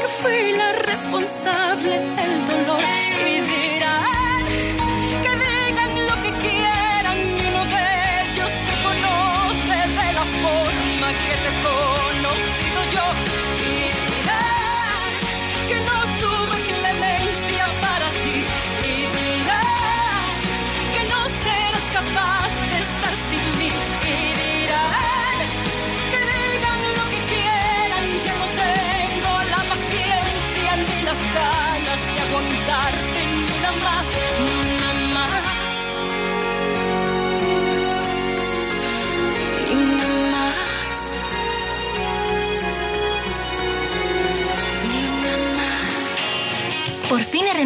que 0.00 0.06
fui 0.06 0.52
la 0.52 0.72
responsable 0.72 1.98
del 1.98 2.46
dolor 2.46 2.82
y 3.26 3.40
dirán 3.40 3.59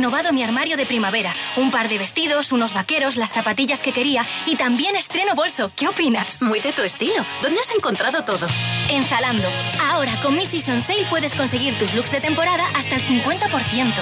renovado 0.05 0.35
mi 0.35 0.43
armario 0.43 0.77
de 0.77 0.85
primavera. 0.85 1.35
Un 1.57 1.71
par 1.71 1.89
de 1.89 1.97
vestidos, 1.97 2.53
unos 2.53 2.75
vaqueros, 2.75 3.17
las 3.17 3.33
zapatillas 3.33 3.83
que 3.83 3.91
quería 3.91 4.27
y 4.45 4.55
también 4.55 4.97
estreno 4.97 5.35
bolso. 5.35 5.73
¿Qué 5.75 5.89
opinas? 5.89 6.43
Muy 6.43 6.61
de 6.61 6.73
tu 6.73 6.83
estilo. 6.83 7.25
¿Dónde 7.41 7.59
has 7.59 7.75
encontrado 7.75 8.23
todo? 8.23 8.47
En 8.91 9.03
Zalando. 9.03 9.49
Ahora 9.81 10.13
con 10.21 10.37
mi 10.37 10.45
Season 10.45 10.83
Sale 10.83 11.07
puedes 11.09 11.35
conseguir 11.35 11.79
tus 11.79 11.95
looks 11.95 12.11
de 12.11 12.21
temporada 12.21 12.65
hasta 12.77 12.97
el 12.97 13.01
50%. 13.01 13.95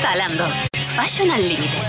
Zalando. 0.00 0.48
Fashion 0.96 1.28
Unlimited. 1.32 1.82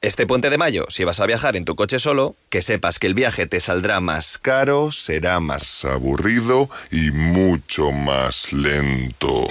Este 0.00 0.26
puente 0.26 0.50
de 0.50 0.58
mayo, 0.58 0.86
si 0.88 1.04
vas 1.04 1.20
a 1.20 1.26
viajar 1.26 1.54
en 1.54 1.64
tu 1.64 1.76
coche 1.76 2.00
solo, 2.00 2.34
que 2.50 2.62
sepas 2.62 2.98
que 2.98 3.06
el 3.06 3.14
viaje 3.14 3.46
te 3.46 3.60
saldrá 3.60 4.00
más 4.00 4.38
Caro 4.38 4.90
será 4.90 5.38
más 5.38 5.84
aburrido 5.84 6.68
y 6.90 7.12
mucho 7.12 7.92
más 7.92 8.52
lento. 8.52 9.46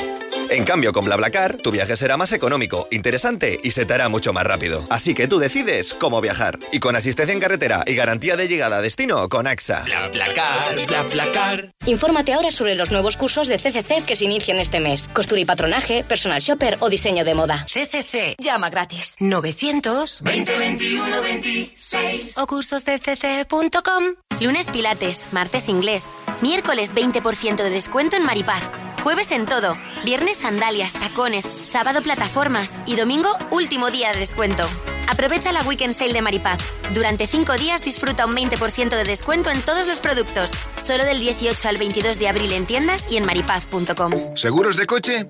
En 0.54 0.66
cambio, 0.66 0.94
con 0.94 1.04
BlaBlaCar, 1.04 1.58
tu 1.58 1.72
viaje 1.72 1.98
será 1.98 2.16
más 2.16 2.32
económico, 2.32 2.88
interesante 2.92 3.60
y 3.64 3.72
se 3.72 3.88
te 3.88 3.96
hará 3.96 4.08
mucho 4.08 4.34
más 4.34 4.44
rápido. 4.46 4.86
Así 4.92 5.16
que 5.16 5.28
tú 5.28 5.40
decides 5.40 5.96
cómo 5.96 6.22
viajar. 6.22 6.60
Y 6.72 6.80
con 6.80 6.96
asistencia 6.96 7.34
en 7.34 7.40
carretera 7.40 7.84
y 7.88 7.96
garantía 7.96 8.36
de 8.36 8.48
llegada 8.48 8.78
a 8.78 8.82
destino 8.84 9.28
con 9.30 9.48
AXA. 9.48 9.82
BlaBlaCar, 9.82 10.86
BlaBlaCar. 10.86 11.72
Infórmate 11.88 12.34
ahora 12.34 12.52
sobre 12.52 12.76
los 12.76 12.92
nuevos 12.92 13.18
cursos 13.18 13.48
de 13.48 13.58
CCC 13.58 14.06
que 14.06 14.16
se 14.16 14.26
inician 14.26 14.60
este 14.60 14.80
mes. 14.80 15.08
Costura 15.12 15.42
y 15.42 15.46
patronaje, 15.46 16.04
personal 16.04 16.40
shopper 16.40 16.78
o 16.82 16.90
diseño 16.90 17.26
de 17.26 17.34
moda. 17.34 17.66
CCC. 17.68 18.36
Llama 18.38 18.70
gratis. 18.70 19.16
900 19.20 20.22
20 20.22 20.60
21 20.60 21.22
26. 21.24 22.38
o 22.38 22.46
cursosdecc.com. 22.46 24.04
Lunes 24.40 24.68
Pilates, 24.68 25.28
martes 25.32 25.70
inglés, 25.70 26.10
miércoles 26.42 26.94
20% 26.94 27.56
de 27.56 27.70
descuento 27.70 28.18
en 28.18 28.26
Maripaz, 28.26 28.70
jueves 29.04 29.32
en 29.32 29.46
todo, 29.46 29.76
viernes 30.06 30.38
sandalias, 30.38 30.94
tacones, 30.94 31.44
sábado 31.46 32.02
plataformas 32.02 32.80
y 32.86 32.96
domingo 32.96 33.30
último 33.52 33.92
día 33.92 34.14
de 34.14 34.20
descuento. 34.20 34.64
Aprovecha 35.10 35.52
la 35.52 35.62
Weekend 35.62 35.94
Sale 35.94 36.14
de 36.14 36.22
Maripaz. 36.22 36.60
Durante 36.94 37.28
5 37.28 37.54
días 37.58 37.84
disfruta 37.84 38.26
un 38.26 38.34
20% 38.34 38.90
de 38.90 39.04
descuento 39.04 39.52
en 39.52 39.62
todos 39.62 39.88
los 39.88 40.00
productos, 40.00 40.52
solo 40.78 41.04
del 41.04 41.20
18 41.20 41.68
al 41.68 41.76
22 41.76 42.18
de 42.18 42.30
abril 42.30 42.54
en 42.54 42.66
tiendas 42.66 43.06
y 43.12 43.18
en 43.18 43.26
maripaz.com. 43.26 44.38
¿Seguros 44.38 44.78
de 44.78 44.86
coche? 44.86 45.30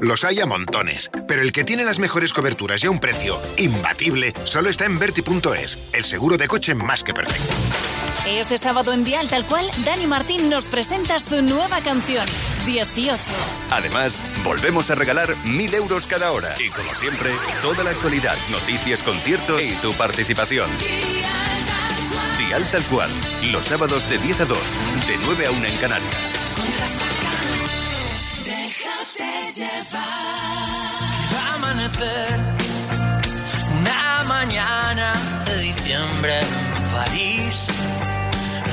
Los 0.00 0.24
hay 0.24 0.40
a 0.40 0.46
montones. 0.46 1.08
Pero 1.28 1.40
el 1.40 1.52
que 1.52 1.62
tiene 1.62 1.84
las 1.84 2.00
mejores 2.00 2.32
coberturas 2.32 2.82
y 2.82 2.88
a 2.88 2.90
un 2.90 2.98
precio 2.98 3.40
imbatible 3.56 4.34
solo 4.42 4.68
está 4.68 4.86
en 4.86 4.98
Verti.es, 4.98 5.78
el 5.92 6.04
seguro 6.04 6.36
de 6.36 6.48
coche 6.48 6.74
más 6.74 7.04
que 7.04 7.14
perfecto. 7.14 7.54
Este 8.26 8.56
sábado 8.56 8.94
en 8.94 9.04
Dial 9.04 9.28
Tal 9.28 9.44
Cual, 9.44 9.70
Dani 9.84 10.06
Martín 10.06 10.48
nos 10.48 10.66
presenta 10.66 11.20
su 11.20 11.42
nueva 11.42 11.82
canción, 11.82 12.24
18. 12.64 13.20
Además, 13.70 14.24
volvemos 14.42 14.90
a 14.90 14.94
regalar 14.94 15.36
mil 15.44 15.72
euros 15.74 16.06
cada 16.06 16.32
hora. 16.32 16.54
Y 16.58 16.70
como 16.70 16.94
siempre, 16.94 17.30
toda 17.60 17.84
la 17.84 17.90
actualidad, 17.90 18.34
noticias, 18.50 19.02
conciertos 19.02 19.62
y 19.62 19.74
tu 19.74 19.92
participación. 19.92 20.70
Dial 22.38 22.66
tal 22.70 22.82
cual, 22.84 23.10
los 23.52 23.66
sábados 23.66 24.08
de 24.08 24.16
10 24.16 24.40
a 24.40 24.44
2, 24.46 24.58
de 25.06 25.16
9 25.26 25.46
a 25.46 25.50
1 25.50 25.66
en 25.66 25.76
Canarias. 25.76 26.14
Déjate 28.46 29.52
llevar. 29.52 30.04
Amanecer 31.54 32.40
una 33.80 34.24
mañana 34.26 35.12
de 35.44 35.58
diciembre 35.58 36.40
en 36.40 36.90
París. 36.90 37.68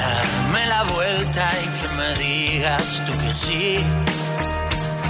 Darme 0.02 0.66
la 0.66 0.84
vuelta 0.84 1.44
y 1.64 1.68
que 1.78 1.88
me 2.00 2.10
digas 2.26 3.04
tú 3.06 3.12
que 3.22 3.34
sí. 3.34 3.84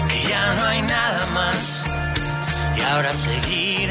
Que 0.10 0.20
ya 0.30 0.54
no 0.56 0.66
hay 0.66 0.82
nada 0.82 1.26
más. 1.38 1.86
Y 2.78 2.82
ahora 2.90 3.14
seguir 3.14 3.90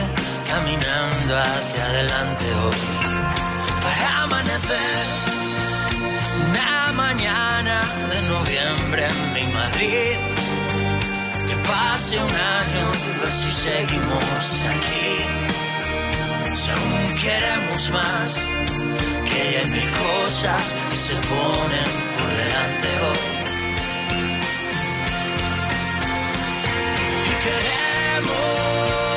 caminando 0.50 1.32
hacia 1.48 1.82
adelante 1.90 2.44
hoy. 2.62 2.82
Para 3.84 4.08
amanecer 4.24 5.04
una 6.48 6.92
mañana 7.04 7.76
de 8.12 8.18
noviembre 8.34 9.06
en 9.12 9.32
mi 9.36 9.44
Madrid. 9.58 10.16
Que 11.48 11.56
pase 11.70 12.14
un 12.28 12.36
año, 12.60 12.84
ver 13.20 13.32
si 13.40 13.50
seguimos 13.66 14.46
aquí. 14.74 15.12
Si 16.60 16.68
aún 16.76 17.02
queremos 17.24 17.90
más, 17.98 18.30
que 19.30 19.58
hay 19.58 19.66
mil 19.70 19.90
cosas 19.90 20.74
que 20.90 20.96
se 20.96 21.14
ponen 21.14 21.90
por 22.16 22.30
delante 22.42 22.88
hoy. 23.06 23.26
Y 27.30 27.34
queremos 27.44 29.09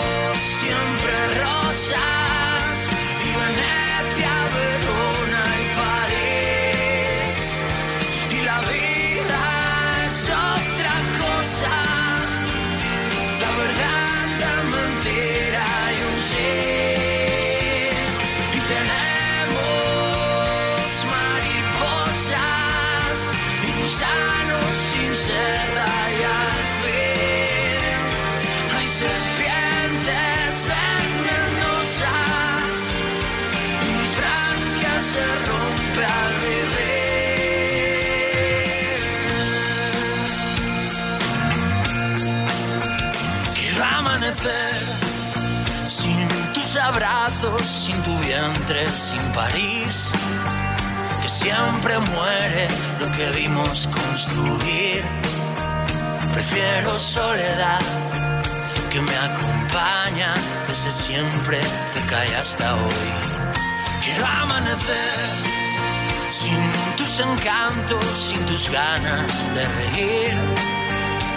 sin 47.65 48.01
tu 48.03 48.17
vientre, 48.19 48.85
sin 48.87 49.21
París, 49.33 50.11
que 51.21 51.29
siempre 51.29 51.97
muere 51.99 52.67
lo 52.99 53.07
que 53.17 53.39
vimos 53.39 53.87
construir. 53.87 55.03
Prefiero 56.33 56.97
soledad 56.97 57.81
que 58.89 59.01
me 59.01 59.15
acompaña 59.15 60.33
desde 60.67 60.91
siempre, 60.91 61.59
cerca 61.93 62.25
y 62.25 62.33
hasta 62.35 62.75
hoy. 62.75 63.09
Quiero 64.03 64.25
amanecer 64.25 65.53
sin 66.31 66.95
tus 66.97 67.19
encantos, 67.19 68.05
sin 68.29 68.45
tus 68.45 68.69
ganas 68.69 69.31
de 69.55 69.63
reír, 69.77 70.33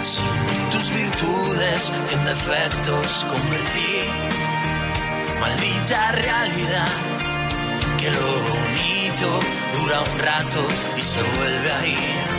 sin 0.03 0.69
tus 0.71 0.91
virtudes 0.91 1.91
en 2.13 2.25
defectos 2.25 3.25
convertí. 3.29 4.56
Maldita 5.39 6.11
realidad, 6.11 6.87
que 7.99 8.09
lo 8.11 8.27
bonito 8.49 9.39
dura 9.79 10.01
un 10.01 10.19
rato 10.19 10.67
y 10.97 11.01
se 11.01 11.21
vuelve 11.21 11.71
a 11.71 11.87
ir. 11.87 12.37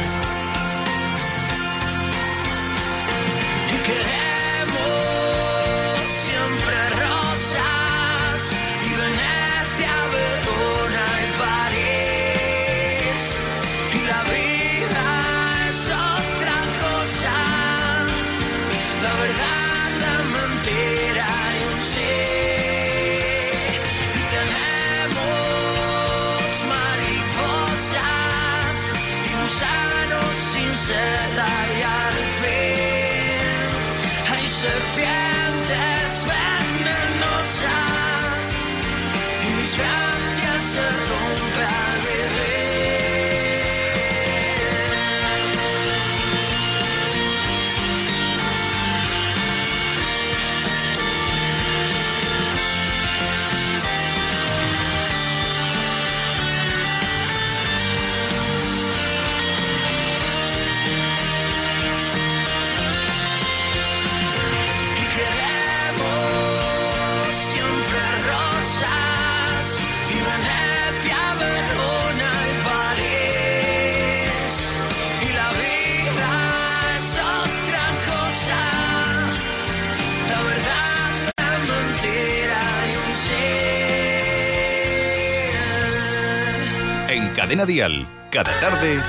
Cada 88.30 88.52
tarde, 88.60 89.02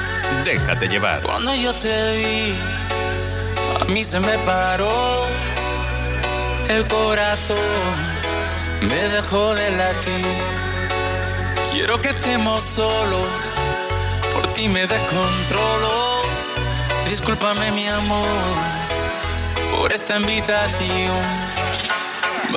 déjate 0.43 0.87
llevar. 0.87 1.21
Cuando 1.21 1.53
yo 1.53 1.71
te 1.71 2.17
vi, 2.17 2.55
a 3.79 3.85
mí 3.85 4.03
se 4.03 4.19
me 4.19 4.39
paró 4.39 5.27
el 6.67 6.87
corazón, 6.87 7.57
me 8.81 9.07
dejó 9.09 9.53
de 9.53 9.69
latir. 9.69 10.25
Quiero 11.71 12.01
que 12.01 12.09
estemos 12.09 12.63
solos, 12.63 13.27
por 14.33 14.47
ti 14.53 14.67
me 14.67 14.87
descontrolo. 14.87 16.21
Discúlpame 17.07 17.71
mi 17.71 17.87
amor 17.87 18.25
por 19.75 19.93
esta 19.93 20.17
invitación. 20.17 21.48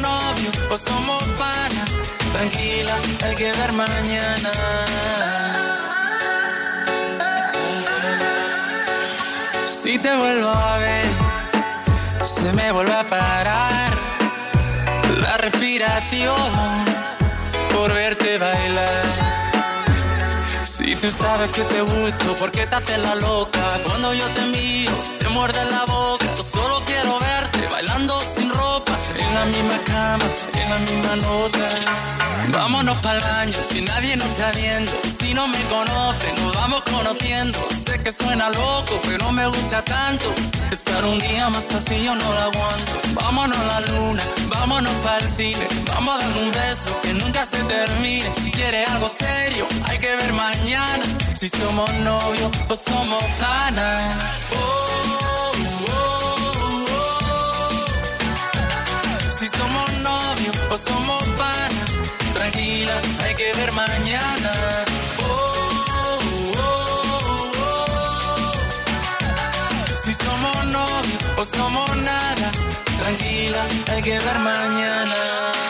Novios 0.00 0.56
o 0.70 0.76
somos 0.76 1.22
panas, 1.38 1.90
tranquila, 2.32 2.94
hay 3.24 3.36
que 3.36 3.52
ver 3.52 3.72
mañana. 3.72 4.52
Si 9.66 9.98
te 9.98 10.14
vuelvo 10.16 10.50
a 10.50 10.78
ver, 10.78 11.06
se 12.24 12.52
me 12.52 12.72
vuelve 12.72 12.94
a 12.94 13.06
parar 13.06 13.96
la 15.20 15.36
respiración 15.36 16.36
por 17.72 17.92
verte 17.94 18.38
bailar. 18.38 19.26
Si 20.64 20.96
tú 20.96 21.10
sabes 21.10 21.50
que 21.50 21.62
te 21.62 21.80
gusto, 21.80 22.34
¿por 22.34 22.50
qué 22.50 22.66
te 22.66 22.74
haces 22.74 22.98
la 22.98 23.14
loca? 23.14 23.60
Cuando 23.84 24.12
yo 24.12 24.26
te 24.30 24.44
miro, 24.46 24.92
muerde 25.36 25.64
la 25.66 25.84
boca. 25.84 26.26
Yo 26.36 26.42
solo 26.42 26.82
quiero 26.86 27.18
verte 27.18 27.68
bailando 27.70 28.20
sin 28.22 28.48
ropa, 28.50 28.92
en 29.18 29.34
la 29.34 29.44
misma 29.44 29.78
cama, 29.84 30.24
en 30.60 30.70
la 30.70 30.78
misma 30.78 31.16
nota. 31.16 31.66
Vámonos 32.48 32.96
para 32.98 33.18
el 33.18 33.24
baño, 33.24 33.58
que 33.70 33.82
nadie 33.82 34.16
nos 34.16 34.28
está 34.28 34.50
viendo. 34.52 34.90
Si 35.18 35.34
no 35.34 35.46
me 35.48 35.62
conoce, 35.64 36.32
nos 36.38 36.56
vamos 36.56 36.82
conociendo. 36.90 37.58
Sé 37.84 38.02
que 38.02 38.10
suena 38.10 38.48
loco, 38.50 38.98
pero 39.06 39.30
me 39.32 39.46
gusta 39.46 39.84
tanto. 39.84 40.32
Estar 40.70 41.04
un 41.04 41.18
día 41.18 41.48
más 41.50 41.74
así 41.74 42.02
yo 42.02 42.14
no 42.14 42.32
lo 42.32 42.40
aguanto. 42.48 42.92
Vámonos 43.14 43.58
a 43.58 43.64
la 43.64 43.80
luna, 43.92 44.22
vámonos 44.48 44.94
para 45.04 45.18
el 45.18 45.30
cine. 45.36 45.66
Vamos 45.94 46.14
a 46.14 46.18
dar 46.18 46.36
un 46.44 46.50
beso 46.50 46.90
que 47.02 47.12
nunca 47.14 47.44
se 47.44 47.62
termine. 47.64 48.34
Si 48.34 48.50
quieres 48.50 48.88
algo 48.90 49.08
serio, 49.08 49.66
hay 49.84 49.98
que 49.98 50.16
ver 50.16 50.32
mañana. 50.32 51.04
Si 51.34 51.48
somos 51.48 51.92
novios 52.10 52.50
o 52.68 52.74
somos 52.74 53.22
panas. 53.38 54.18
Oh, 54.52 55.05
somos 60.76 61.22
panas. 61.38 61.92
Tranquila, 62.34 63.00
hay 63.24 63.34
que 63.34 63.52
ver 63.54 63.72
mañana. 63.72 64.52
Oh, 65.20 66.14
oh, 66.56 67.52
oh. 67.58 68.52
Si 69.94 70.12
somos 70.12 70.64
novios 70.66 71.24
o 71.36 71.44
somos 71.44 71.96
nada. 71.96 72.52
Tranquila, 72.98 73.64
hay 73.92 74.02
que 74.02 74.18
ver 74.18 74.38
mañana. 74.40 75.16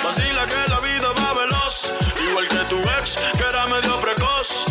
Vacila 0.03 0.47
que 0.47 0.71
la 0.71 0.81
vida 0.81 1.09
va 1.21 1.35
veloz, 1.35 1.93
igual 2.29 2.49
que 2.49 2.65
tu 2.71 2.79
ex, 2.99 3.17
que 3.37 3.45
era 3.45 3.67
medio 3.67 4.01
precoz. 4.01 4.65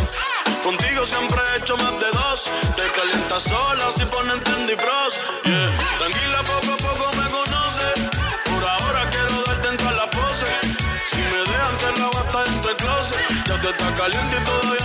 Contigo 0.64 1.06
siempre 1.06 1.42
he 1.54 1.58
hecho 1.60 1.78
más 1.78 1.94
de 2.00 2.10
dos. 2.12 2.50
Te 2.76 2.90
calientas 3.00 3.44
sola 3.44 3.92
si 3.92 4.06
ponen 4.06 4.40
Candy 4.40 4.76
Frost. 4.76 5.20
Yeah. 5.46 5.70
Tranquila, 6.00 6.42
poco 6.44 6.85
está 13.78 13.94
caliente 13.94 14.38
todavía 14.42 14.85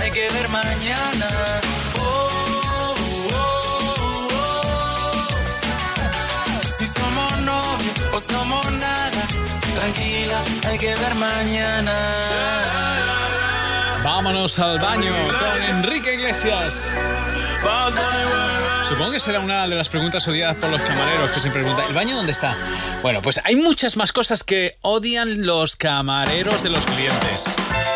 Hay 0.00 0.10
que 0.10 0.28
ver 0.30 0.48
mañana. 0.48 1.28
Oh, 1.98 2.28
oh, 2.74 3.38
oh. 5.34 6.60
Si 6.68 6.86
somos 6.86 7.38
novios 7.38 8.08
o 8.12 8.18
somos 8.20 8.70
nada. 8.72 9.22
Tranquila, 9.74 10.38
hay 10.68 10.78
que 10.78 10.94
ver 10.94 11.14
mañana. 11.14 11.92
Vámonos 14.04 14.58
al 14.58 14.78
baño 14.78 15.14
con 15.28 15.62
Enrique 15.76 16.14
Iglesias. 16.14 16.90
Supongo 18.88 19.12
que 19.12 19.20
será 19.20 19.40
una 19.40 19.66
de 19.68 19.74
las 19.74 19.88
preguntas 19.88 20.26
odiadas 20.28 20.56
por 20.56 20.68
los 20.68 20.82
camareros 20.82 21.30
que 21.30 21.40
siempre 21.40 21.62
preguntan, 21.62 21.88
¿el 21.88 21.94
baño 21.94 22.16
dónde 22.16 22.32
está? 22.32 22.56
Bueno, 23.02 23.22
pues 23.22 23.40
hay 23.44 23.56
muchas 23.56 23.96
más 23.96 24.12
cosas 24.12 24.42
que 24.42 24.76
odian 24.82 25.46
los 25.46 25.76
camareros 25.76 26.62
de 26.62 26.70
los 26.70 26.84
clientes. 26.86 27.44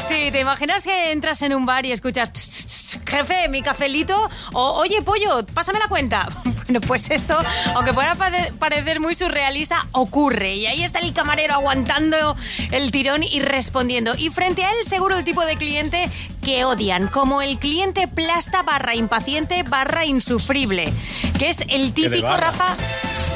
Sí, 0.06 0.30
¿te 0.30 0.40
imaginas 0.40 0.84
que 0.84 1.12
entras 1.12 1.42
en 1.42 1.54
un 1.54 1.66
bar 1.66 1.84
y 1.84 1.92
escuchas, 1.92 2.32
"Tss, 2.32 2.48
tss, 2.48 2.66
tss, 2.66 2.85
jefe, 3.04 3.48
mi 3.48 3.62
cafelito? 3.62 4.30
O, 4.52 4.72
oye, 4.78 5.02
pollo, 5.02 5.44
pásame 5.54 5.78
la 5.78 5.88
cuenta. 5.88 6.28
Bueno, 6.66 6.80
pues 6.80 7.10
esto, 7.10 7.38
aunque 7.76 7.92
pueda 7.92 8.16
pare- 8.16 8.52
parecer 8.58 8.98
muy 8.98 9.14
surrealista, 9.14 9.86
ocurre. 9.92 10.56
Y 10.56 10.66
ahí 10.66 10.82
está 10.82 10.98
el 10.98 11.12
camarero 11.12 11.54
aguantando 11.54 12.34
el 12.72 12.90
tirón 12.90 13.22
y 13.22 13.38
respondiendo. 13.38 14.16
Y 14.18 14.30
frente 14.30 14.64
a 14.64 14.70
él, 14.72 14.76
seguro 14.84 15.16
el 15.16 15.22
tipo 15.22 15.46
de 15.46 15.54
cliente 15.56 16.10
que 16.42 16.64
odian, 16.64 17.06
como 17.06 17.40
el 17.40 17.60
cliente 17.60 18.08
plasta 18.08 18.64
barra 18.64 18.96
impaciente 18.96 19.62
barra 19.62 20.06
insufrible, 20.06 20.92
que 21.38 21.50
es 21.50 21.60
el 21.68 21.92
típico. 21.92 22.36
Rafa... 22.36 22.74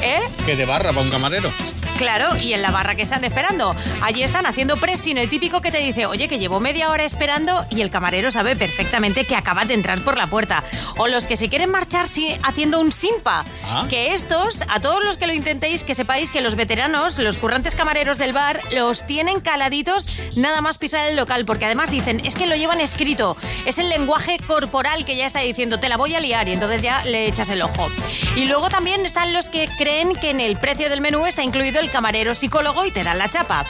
¿Eh? 0.01 0.19
Que 0.45 0.57
de 0.57 0.65
barra 0.65 0.89
para 0.91 1.01
un 1.05 1.09
camarero. 1.09 1.53
Claro, 2.01 2.35
y 2.35 2.53
en 2.53 2.63
la 2.63 2.71
barra 2.71 2.95
que 2.95 3.03
están 3.03 3.23
esperando. 3.23 3.75
Allí 4.01 4.23
están 4.23 4.47
haciendo 4.47 4.75
pressing, 4.75 5.19
el 5.19 5.29
típico 5.29 5.61
que 5.61 5.69
te 5.69 5.77
dice, 5.77 6.07
oye, 6.07 6.27
que 6.27 6.39
llevo 6.39 6.59
media 6.59 6.89
hora 6.89 7.03
esperando 7.03 7.63
y 7.69 7.81
el 7.81 7.91
camarero 7.91 8.31
sabe 8.31 8.55
perfectamente 8.55 9.23
que 9.23 9.35
acabas 9.35 9.67
de 9.67 9.75
entrar 9.75 10.03
por 10.03 10.17
la 10.17 10.25
puerta. 10.25 10.63
O 10.97 11.07
los 11.07 11.27
que 11.27 11.37
se 11.37 11.47
quieren 11.47 11.69
marchar 11.69 12.07
haciendo 12.41 12.79
un 12.79 12.91
simpa. 12.91 13.45
Ah. 13.63 13.85
Que 13.87 14.15
estos, 14.15 14.63
a 14.67 14.79
todos 14.79 15.03
los 15.03 15.19
que 15.19 15.27
lo 15.27 15.33
intentéis, 15.33 15.83
que 15.83 15.93
sepáis 15.93 16.31
que 16.31 16.41
los 16.41 16.55
veteranos, 16.55 17.19
los 17.19 17.37
currantes 17.37 17.75
camareros 17.75 18.17
del 18.17 18.33
bar, 18.33 18.59
los 18.71 19.05
tienen 19.05 19.39
caladitos 19.39 20.11
nada 20.35 20.61
más 20.61 20.79
pisar 20.79 21.07
el 21.07 21.15
local. 21.15 21.45
Porque 21.45 21.65
además 21.65 21.91
dicen, 21.91 22.19
es 22.25 22.33
que 22.33 22.47
lo 22.47 22.55
llevan 22.55 22.81
escrito. 22.81 23.37
Es 23.67 23.77
el 23.77 23.89
lenguaje 23.89 24.39
corporal 24.47 25.05
que 25.05 25.17
ya 25.17 25.27
está 25.27 25.41
diciendo, 25.41 25.79
te 25.79 25.87
la 25.87 25.97
voy 25.97 26.15
a 26.15 26.19
liar 26.19 26.49
y 26.49 26.53
entonces 26.53 26.81
ya 26.81 27.03
le 27.03 27.27
echas 27.27 27.51
el 27.51 27.61
ojo. 27.61 27.91
Y 28.35 28.45
luego 28.45 28.69
también 28.69 29.05
están 29.05 29.33
los 29.33 29.49
que 29.49 29.69
creen 29.77 30.15
que 30.15 30.31
en 30.31 30.39
el 30.39 30.57
precio 30.57 30.89
del 30.89 31.01
menú 31.01 31.27
está 31.27 31.43
incluido 31.43 31.79
el 31.79 31.90
camarero 31.91 32.33
psicólogo 32.33 32.85
y 32.85 32.91
te 32.91 33.03
dan 33.03 33.17
la 33.17 33.29
chapa. 33.29 33.65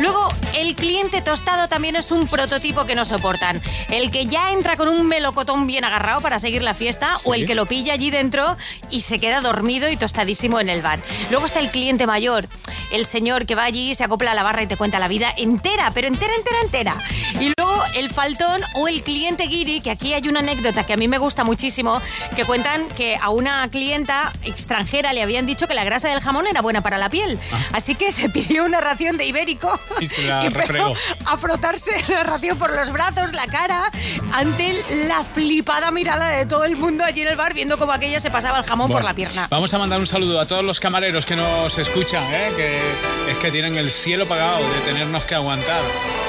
Luego, 0.00 0.32
el 0.54 0.74
cliente 0.76 1.20
tostado 1.20 1.68
también 1.68 1.96
es 1.96 2.10
un 2.10 2.26
prototipo 2.28 2.86
que 2.86 2.94
no 2.94 3.04
soportan. 3.04 3.60
El 3.90 4.10
que 4.10 4.26
ya 4.26 4.52
entra 4.52 4.76
con 4.76 4.88
un 4.88 5.06
melocotón 5.06 5.66
bien 5.66 5.84
agarrado 5.84 6.20
para 6.20 6.38
seguir 6.38 6.62
la 6.62 6.74
fiesta 6.74 7.16
o 7.24 7.34
el 7.34 7.46
que 7.46 7.54
lo 7.54 7.66
pilla 7.66 7.94
allí 7.94 8.10
dentro 8.10 8.56
y 8.90 9.00
se 9.02 9.18
queda 9.18 9.40
dormido 9.40 9.88
y 9.90 9.96
tostadísimo 9.96 10.60
en 10.60 10.68
el 10.68 10.82
bar. 10.82 11.00
Luego 11.30 11.46
está 11.46 11.60
el 11.60 11.70
cliente 11.70 12.06
mayor, 12.06 12.48
el 12.90 13.06
señor 13.06 13.46
que 13.46 13.54
va 13.54 13.64
allí, 13.64 13.94
se 13.94 14.04
acopla 14.04 14.32
a 14.32 14.34
la 14.34 14.42
barra 14.42 14.62
y 14.62 14.66
te 14.66 14.76
cuenta 14.76 14.98
la 14.98 15.08
vida 15.08 15.32
entera, 15.36 15.90
pero 15.92 16.08
entera, 16.08 16.32
entera, 16.36 16.60
entera. 16.62 16.96
Y 17.40 17.52
luego 17.56 17.63
el 17.94 18.10
faltón 18.10 18.60
o 18.74 18.88
el 18.88 19.02
cliente 19.02 19.44
guiri, 19.44 19.80
que 19.80 19.90
aquí 19.90 20.14
hay 20.14 20.28
una 20.28 20.40
anécdota 20.40 20.84
que 20.84 20.92
a 20.92 20.96
mí 20.96 21.08
me 21.08 21.18
gusta 21.18 21.44
muchísimo, 21.44 22.00
que 22.36 22.44
cuentan 22.44 22.88
que 22.90 23.16
a 23.20 23.30
una 23.30 23.68
clienta 23.68 24.32
extranjera 24.42 25.12
le 25.12 25.22
habían 25.22 25.46
dicho 25.46 25.66
que 25.66 25.74
la 25.74 25.84
grasa 25.84 26.08
del 26.08 26.20
jamón 26.20 26.46
era 26.46 26.60
buena 26.62 26.80
para 26.82 26.98
la 26.98 27.10
piel. 27.10 27.38
Así 27.72 27.94
que 27.94 28.12
se 28.12 28.28
pidió 28.28 28.64
una 28.64 28.80
ración 28.80 29.16
de 29.16 29.26
ibérico 29.26 29.64
Ah. 29.64 29.78
Y 30.00 30.06
se 30.06 30.22
la 30.22 30.44
empezó 30.46 30.94
a 31.26 31.36
frotarse 31.36 31.90
la 32.08 32.22
ración 32.24 32.58
por 32.58 32.74
los 32.74 32.90
brazos, 32.90 33.32
la 33.32 33.46
cara, 33.46 33.90
ante 34.32 34.82
la 35.06 35.24
flipada 35.24 35.90
mirada 35.90 36.28
de 36.28 36.46
todo 36.46 36.64
el 36.64 36.76
mundo 36.76 37.04
allí 37.04 37.22
en 37.22 37.28
el 37.28 37.36
bar, 37.36 37.54
viendo 37.54 37.78
cómo 37.78 37.92
aquella 37.92 38.20
se 38.20 38.30
pasaba 38.30 38.58
el 38.58 38.64
jamón 38.64 38.90
por 38.90 39.04
la 39.04 39.14
pierna. 39.14 39.46
Vamos 39.50 39.72
a 39.74 39.78
mandar 39.78 40.00
un 40.00 40.06
saludo 40.06 40.40
a 40.40 40.46
todos 40.46 40.64
los 40.64 40.80
camareros 40.80 41.24
que 41.24 41.36
nos 41.36 41.76
escuchan, 41.78 42.22
¿eh? 42.32 42.52
que 42.56 43.30
es 43.32 43.36
que 43.38 43.50
tienen 43.50 43.76
el 43.76 43.90
cielo 43.90 44.26
pagado 44.26 44.68
de 44.68 44.80
tenernos 44.80 45.24
que 45.24 45.34
aguantar. 45.34 45.82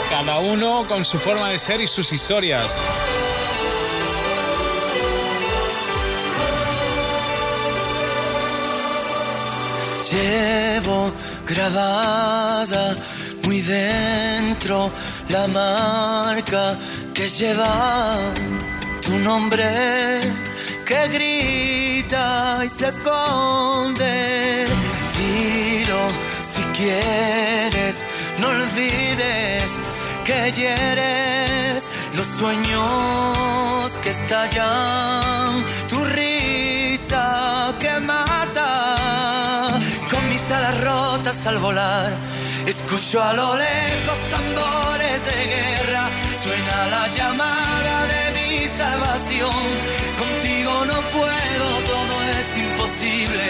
Cada 0.09 0.39
uno 0.39 0.85
con 0.87 1.03
su 1.03 1.17
forma 1.19 1.49
de 1.49 1.59
ser 1.59 1.81
y 1.81 1.87
sus 1.87 2.11
historias. 2.13 2.79
Llevo 10.11 11.11
grabada 11.45 12.95
muy 13.43 13.61
dentro 13.61 14.91
la 15.29 15.47
marca 15.47 16.77
que 17.13 17.27
lleva 17.27 18.15
tu 19.01 19.17
nombre 19.19 19.65
que 20.85 21.07
grita 21.07 22.61
y 22.63 22.69
se 22.69 22.87
esconde. 22.89 24.67
Dilo 25.17 26.03
si 26.43 26.61
quieres, 26.77 28.03
no 28.39 28.49
olvides 28.49 29.14
que 30.25 30.51
hieres 30.51 31.87
los 32.15 32.25
sueños 32.25 33.97
que 34.01 34.09
estallan, 34.09 35.63
tu 35.87 36.03
risa 36.03 37.75
que 37.79 37.99
mata, 37.99 39.77
con 40.09 40.27
mis 40.29 40.51
alas 40.51 40.81
rotas 40.81 41.45
al 41.45 41.57
volar. 41.59 42.11
Escucho 42.65 43.21
a 43.21 43.33
lo 43.33 43.55
lejos 43.55 44.19
tambores 44.31 45.19
de 45.29 45.39
guerra, 45.53 46.09
suena 46.43 46.77
la 46.87 47.07
llamada 47.07 47.95
de 48.13 48.23
mi 48.35 48.67
salvación. 48.67 49.63
Contigo 50.17 50.85
no 50.85 51.01
puedo, 51.15 51.67
todo 51.93 52.15
es 52.39 52.57
imposible. 52.57 53.45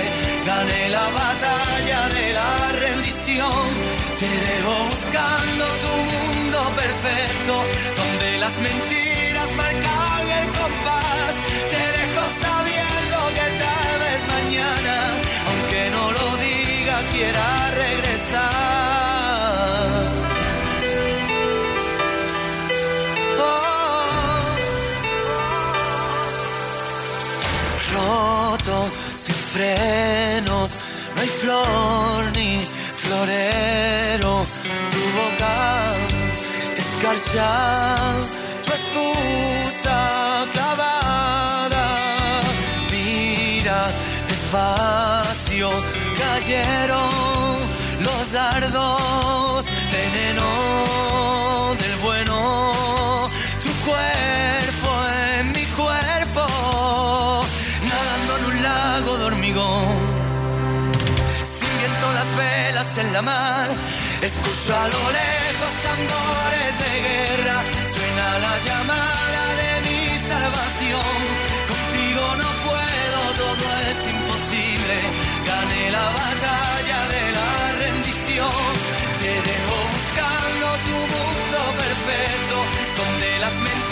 Gané 0.45 0.89
la 0.89 1.07
batalla 1.09 2.09
de 2.09 2.33
la 2.33 2.71
rendición. 2.83 3.94
Te 4.19 4.27
dejo 4.27 4.73
buscando 4.85 5.65
tu 5.83 5.93
mundo 6.13 6.57
perfecto, 6.73 7.53
donde 7.97 8.37
las 8.37 8.55
mentiras 8.61 9.51
marcan 9.57 10.29
el 10.39 10.47
compás. 10.57 11.35
Te 11.69 11.81
dejo 11.97 12.23
sabiendo 12.39 13.17
que 13.35 13.47
tal 13.63 13.89
vez 14.05 14.21
mañana, 14.37 14.95
aunque 15.49 15.81
no 15.89 16.03
lo 16.13 16.27
diga, 16.37 16.95
quiera 17.11 17.47
regresar. 17.71 18.45
Oh. 23.37 24.55
Roto, 27.93 28.77
sin 29.17 29.35
frenos, 29.35 30.69
no 30.71 30.94
hay 31.25 31.31
flor 31.41 32.23
ni 32.35 32.59
florero. 33.03 34.45
Tu 34.93 35.01
boca 35.17 35.55
descarga, 36.77 37.53
tu 38.63 38.71
excusa 38.79 39.99
clavada. 40.53 41.85
Mira 42.91 43.79
despacio, 44.27 45.69
cayeron 46.21 47.09
los 48.07 48.31
dardos, 48.31 49.65
la 63.15 63.21
mar, 63.21 63.69
escucho 64.21 64.75
a 64.75 64.87
lo 64.93 65.03
lejos 65.19 65.73
tambores 65.87 66.71
de 66.83 66.91
guerra, 67.07 67.57
suena 67.95 68.27
la 68.45 68.55
llamada 68.67 69.43
de 69.61 69.71
mi 69.87 70.01
salvación. 70.31 71.15
Contigo 71.71 72.23
no 72.41 72.49
puedo, 72.67 73.19
todo 73.43 73.65
es 73.91 73.99
imposible, 74.15 74.95
gané 75.51 75.83
la 75.97 76.07
batalla 76.21 76.99
de 77.15 77.23
la 77.37 77.51
rendición. 77.83 78.63
Te 79.21 79.31
dejo 79.49 79.75
buscando 79.95 80.65
tu 80.87 80.97
mundo 81.15 81.59
perfecto, 81.83 82.55
donde 82.99 83.29
las 83.39 83.53
mentiras 83.53 83.84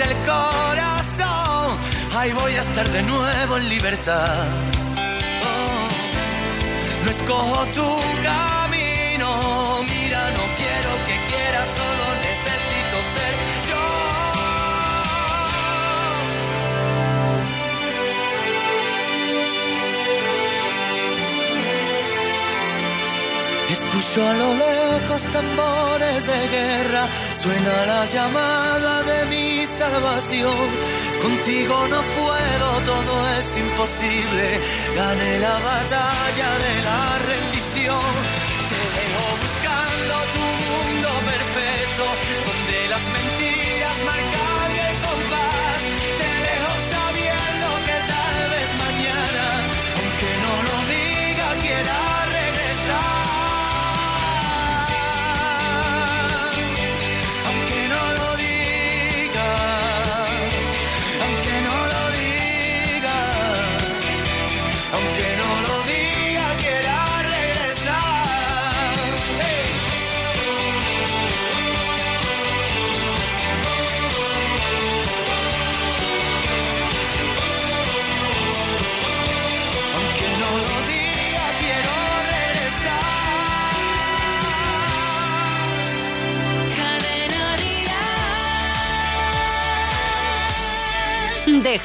el 0.00 0.14
corazón, 0.24 1.78
ahí 2.16 2.32
voy 2.32 2.54
a 2.54 2.60
estar 2.60 2.88
de 2.88 3.02
nuevo 3.02 3.56
en 3.56 3.68
libertad. 3.68 4.46
Oh, 5.42 5.88
no 7.04 7.10
escojo 7.10 7.66
tu 7.66 7.88
camino, 8.22 9.28
mira, 9.82 10.30
no 10.38 10.44
quiero 10.56 10.92
que 11.06 11.16
quieras, 11.30 11.68
solo 11.68 12.04
necesito 12.28 12.96
ser 13.14 13.34
yo. 13.68 13.84
Escucho 23.70 24.28
a 24.28 24.32
lo 24.34 24.54
lejos 24.54 25.22
tambores 25.32 26.26
de 26.26 26.48
guerra, 26.48 27.08
suena 27.42 27.86
la 27.86 28.04
llamada 28.04 29.02
de 29.02 29.24
mi 29.32 29.66
salvación. 29.66 30.68
Contigo 31.22 31.74
no 31.88 32.00
puedo, 32.18 32.68
todo 32.84 33.14
es 33.38 33.56
imposible. 33.56 34.60
Gané 34.94 35.38
la 35.38 35.56
batalla 35.70 36.50
de 36.64 36.74
la 36.88 37.18
rendición. 37.30 38.39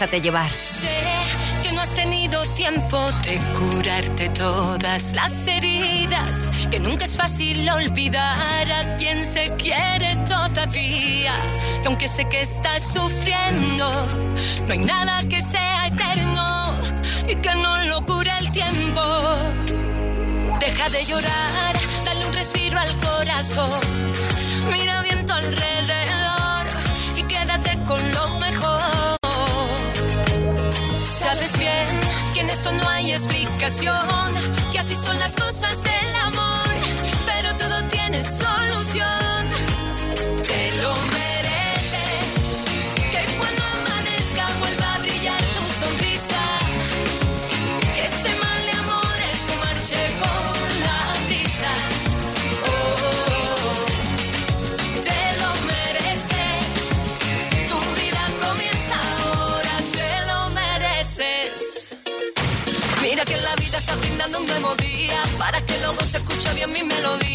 Déjate 0.05 0.21
llevar. 0.21 0.51
Sé 0.51 0.87
que 1.63 1.71
no 1.71 1.81
has 1.81 1.89
tenido 1.95 2.45
tiempo 2.53 3.11
de 3.23 3.39
curarte 3.57 4.29
todas 4.29 5.13
las 5.13 5.47
heridas, 5.47 6.47
que 6.69 6.79
nunca 6.79 7.05
es 7.05 7.17
fácil 7.17 7.67
olvidar 7.67 8.71
a 8.71 8.97
quien 8.97 9.25
se 9.25 9.51
quiere 9.55 10.15
todavía, 10.27 11.35
que 11.81 11.87
aunque 11.87 12.07
sé 12.07 12.29
que 12.29 12.41
estás 12.43 12.83
sufriendo, 12.83 13.91
no 14.67 14.73
hay 14.73 14.77
nada 14.77 15.23
que 15.27 15.41
sea 15.41 15.87
eterno 15.87 16.75
y 17.27 17.35
que 17.37 17.55
no 17.55 17.75
lo 17.85 18.05
cure 18.05 18.29
el 18.41 18.51
tiempo. 18.51 19.01
Deja 20.59 20.89
de 20.89 21.03
llorar, 21.03 21.75
dale 22.05 22.27
un 22.27 22.33
respiro 22.35 22.77
al 22.77 22.95
corazón, 22.99 23.79
mira 24.71 25.01
bien 25.01 25.25
tu 25.25 25.33
alrededor 25.33 26.65
y 27.17 27.23
quédate 27.23 27.79
con 27.87 28.13
lo 28.13 28.34
explicación, 33.15 34.35
que 34.71 34.79
así 34.79 34.95
son 34.95 35.17
las 35.19 35.35
cosas 35.35 35.81
del 35.83 36.15
amor, 36.27 36.67
pero 37.25 37.55
todo 37.55 37.83
tiene 37.87 38.23
solución. 38.23 39.24
Mi 66.67 66.83
melodía. 66.83 67.34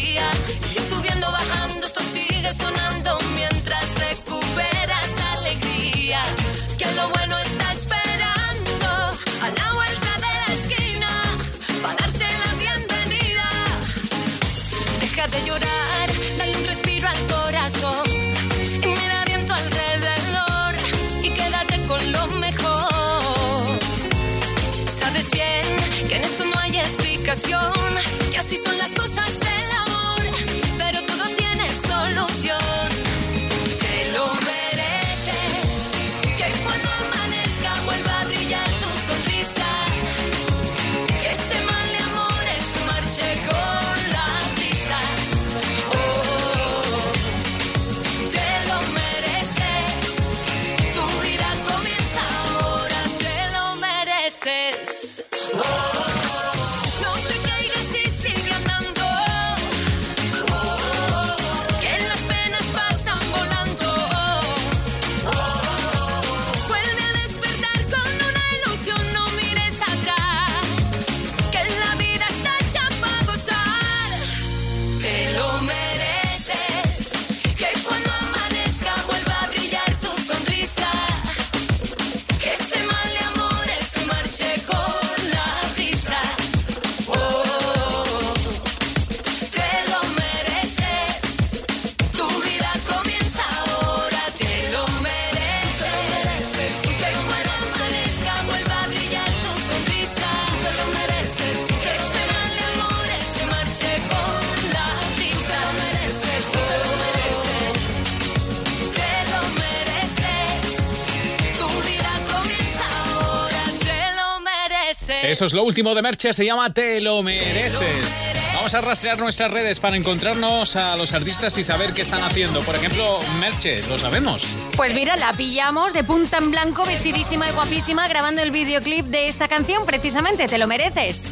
Eso 115.23 115.45
es 115.45 115.53
lo 115.53 115.63
último 115.63 115.93
de 115.93 116.01
Merche, 116.01 116.33
se 116.33 116.45
llama 116.45 116.73
Te 116.73 116.99
lo 116.99 117.21
mereces. 117.21 118.27
Vamos 118.55 118.73
a 118.73 118.81
rastrear 118.81 119.19
nuestras 119.19 119.51
redes 119.51 119.79
para 119.79 119.95
encontrarnos 119.95 120.75
a 120.75 120.95
los 120.95 121.13
artistas 121.13 121.57
y 121.57 121.63
saber 121.63 121.93
qué 121.93 122.01
están 122.01 122.23
haciendo. 122.23 122.61
Por 122.61 122.75
ejemplo, 122.75 123.19
Merche, 123.39 123.83
lo 123.87 123.97
sabemos. 123.97 124.43
Pues 124.75 124.93
mira, 124.93 125.15
la 125.17 125.33
pillamos 125.33 125.93
de 125.93 126.03
punta 126.03 126.37
en 126.37 126.51
blanco, 126.51 126.85
vestidísima 126.85 127.47
y 127.47 127.51
guapísima, 127.51 128.07
grabando 128.07 128.41
el 128.41 128.51
videoclip 128.51 129.05
de 129.05 129.27
esta 129.27 129.47
canción, 129.47 129.85
precisamente, 129.85 130.47
te 130.47 130.57
lo 130.57 130.67
mereces. 130.67 131.23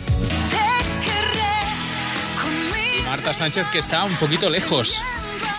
Marta 3.06 3.34
Sánchez, 3.34 3.68
que 3.72 3.80
está 3.80 4.04
un 4.04 4.16
poquito 4.18 4.50
lejos. 4.52 5.02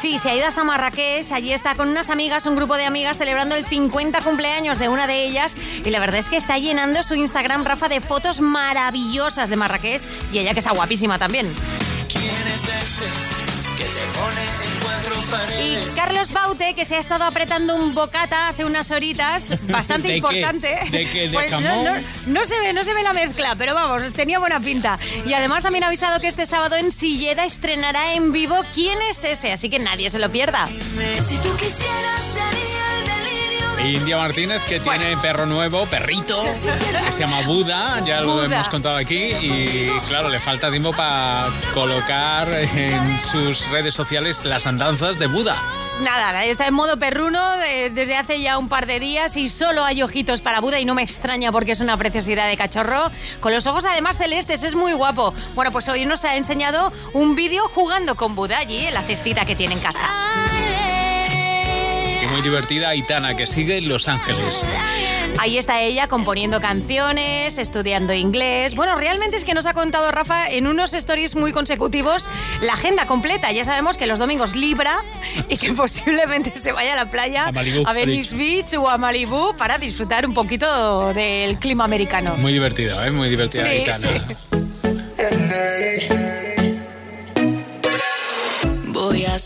Sí, 0.00 0.18
se 0.18 0.30
ha 0.30 0.34
ido 0.34 0.46
hasta 0.46 0.64
Marrakech, 0.64 1.30
allí 1.30 1.52
está 1.52 1.74
con 1.74 1.90
unas 1.90 2.08
amigas, 2.08 2.46
un 2.46 2.56
grupo 2.56 2.78
de 2.78 2.86
amigas 2.86 3.18
celebrando 3.18 3.54
el 3.54 3.66
50 3.66 4.22
cumpleaños 4.22 4.78
de 4.78 4.88
una 4.88 5.06
de 5.06 5.24
ellas 5.24 5.58
y 5.84 5.90
la 5.90 6.00
verdad 6.00 6.20
es 6.20 6.30
que 6.30 6.38
está 6.38 6.56
llenando 6.56 7.02
su 7.02 7.16
Instagram, 7.16 7.66
Rafa, 7.66 7.90
de 7.90 8.00
fotos 8.00 8.40
maravillosas 8.40 9.50
de 9.50 9.56
Marrakech 9.56 10.00
y 10.32 10.38
ella 10.38 10.54
que 10.54 10.60
está 10.60 10.70
guapísima 10.70 11.18
también. 11.18 11.52
¿Quién 12.08 12.24
es 12.24 12.64
ese 12.64 13.04
que 13.76 13.84
pone? 14.18 14.59
Y 15.60 15.94
Carlos 15.94 16.32
Baute, 16.32 16.74
que 16.74 16.84
se 16.84 16.96
ha 16.96 16.98
estado 16.98 17.24
apretando 17.24 17.76
un 17.76 17.94
bocata 17.94 18.48
hace 18.48 18.64
unas 18.64 18.90
horitas, 18.90 19.54
bastante 19.68 20.08
¿De 20.08 20.14
qué? 20.14 20.16
importante. 20.18 20.78
¿De 20.90 21.08
qué? 21.10 21.20
¿De 21.28 21.30
Pues 21.32 21.50
no, 21.52 21.60
jamón? 21.60 21.84
no- 21.84 22.40
no 22.40 22.44
se 22.44 22.58
ve, 22.60 22.72
no 22.72 22.82
se 22.84 22.92
ve 22.94 23.02
la 23.02 23.12
mezcla, 23.12 23.54
pero 23.56 23.74
vamos, 23.74 24.12
tenía 24.12 24.38
buena 24.38 24.58
pinta. 24.60 24.98
Y 25.26 25.32
además 25.32 25.62
también 25.62 25.84
ha 25.84 25.88
avisado 25.88 26.20
que 26.20 26.28
este 26.28 26.46
sábado 26.46 26.76
en 26.76 26.90
Silleda 26.92 27.44
estrenará 27.44 28.14
en 28.14 28.32
vivo 28.32 28.56
¿Quién 28.74 28.98
es 29.10 29.22
ese? 29.24 29.52
Así 29.52 29.68
que 29.70 29.78
nadie 29.78 30.10
se 30.10 30.18
lo 30.18 30.30
pierda. 30.30 30.68
Si 31.22 31.36
tú 31.38 31.54
quisieras 31.56 32.20
E 32.62 32.69
India 33.84 34.16
Martínez, 34.18 34.62
que 34.64 34.78
tiene 34.78 35.16
perro 35.18 35.46
nuevo, 35.46 35.86
perrito, 35.86 36.42
que 36.44 37.12
se 37.12 37.20
llama 37.20 37.40
Buda, 37.42 38.02
ya 38.06 38.20
lo 38.20 38.34
Buda. 38.34 38.44
hemos 38.44 38.68
contado 38.68 38.96
aquí. 38.96 39.16
Y 39.40 39.90
claro, 40.08 40.28
le 40.28 40.38
falta 40.38 40.70
tiempo 40.70 40.92
para 40.92 41.46
colocar 41.74 42.52
en 42.52 43.20
sus 43.22 43.68
redes 43.70 43.94
sociales 43.94 44.44
las 44.44 44.66
andanzas 44.66 45.18
de 45.18 45.26
Buda. 45.26 45.56
Nada, 46.02 46.44
está 46.44 46.66
en 46.66 46.74
modo 46.74 46.98
perruno 46.98 47.56
de- 47.58 47.90
desde 47.90 48.16
hace 48.16 48.40
ya 48.40 48.58
un 48.58 48.68
par 48.68 48.86
de 48.86 49.00
días 49.00 49.36
y 49.36 49.48
solo 49.48 49.84
hay 49.84 50.02
ojitos 50.02 50.40
para 50.40 50.60
Buda 50.60 50.78
y 50.78 50.84
no 50.84 50.94
me 50.94 51.02
extraña 51.02 51.50
porque 51.52 51.72
es 51.72 51.80
una 51.80 51.96
preciosidad 51.96 52.48
de 52.48 52.56
cachorro. 52.56 53.10
Con 53.40 53.52
los 53.52 53.66
ojos 53.66 53.84
además 53.84 54.16
celestes, 54.18 54.62
es 54.62 54.74
muy 54.74 54.92
guapo. 54.92 55.34
Bueno, 55.54 55.72
pues 55.72 55.88
hoy 55.88 56.06
nos 56.06 56.24
ha 56.24 56.36
enseñado 56.36 56.92
un 57.12 57.34
vídeo 57.34 57.62
jugando 57.74 58.14
con 58.14 58.34
Buda 58.34 58.58
allí 58.58 58.86
en 58.86 58.94
la 58.94 59.02
cestita 59.02 59.44
que 59.44 59.56
tiene 59.56 59.74
en 59.74 59.80
casa. 59.80 60.08
Muy 62.30 62.42
divertida 62.42 62.90
Aitana, 62.90 63.34
que 63.36 63.46
sigue 63.46 63.78
en 63.78 63.88
Los 63.88 64.06
Ángeles. 64.08 64.66
Ahí 65.38 65.58
está 65.58 65.80
ella 65.80 66.06
componiendo 66.06 66.60
canciones, 66.60 67.58
estudiando 67.58 68.12
inglés. 68.14 68.74
Bueno, 68.74 68.96
realmente 68.96 69.36
es 69.36 69.44
que 69.44 69.54
nos 69.54 69.66
ha 69.66 69.74
contado 69.74 70.10
Rafa 70.12 70.46
en 70.48 70.66
unos 70.66 70.94
stories 70.94 71.34
muy 71.34 71.52
consecutivos 71.52 72.28
la 72.60 72.74
agenda 72.74 73.06
completa. 73.06 73.50
Ya 73.52 73.64
sabemos 73.64 73.96
que 73.96 74.06
los 74.06 74.18
domingos 74.18 74.54
libra 74.54 75.02
y 75.48 75.56
que 75.56 75.72
posiblemente 75.76 76.52
se 76.56 76.72
vaya 76.72 76.92
a 76.92 76.96
la 76.96 77.10
playa, 77.10 77.46
A 77.86 77.92
Venice 77.92 78.36
Beach 78.36 78.74
o 78.74 78.88
a 78.88 78.98
Malibu 78.98 79.56
para 79.56 79.78
disfrutar 79.78 80.26
un 80.26 80.34
poquito 80.34 81.12
del 81.14 81.58
clima 81.58 81.84
americano. 81.84 82.36
Muy 82.36 82.52
divertida, 82.52 83.06
¿eh? 83.06 83.10
Muy 83.10 83.28
divertida 83.28 83.64
Sí, 83.64 83.68
Aitana. 83.70 83.98
sí. 83.98 84.36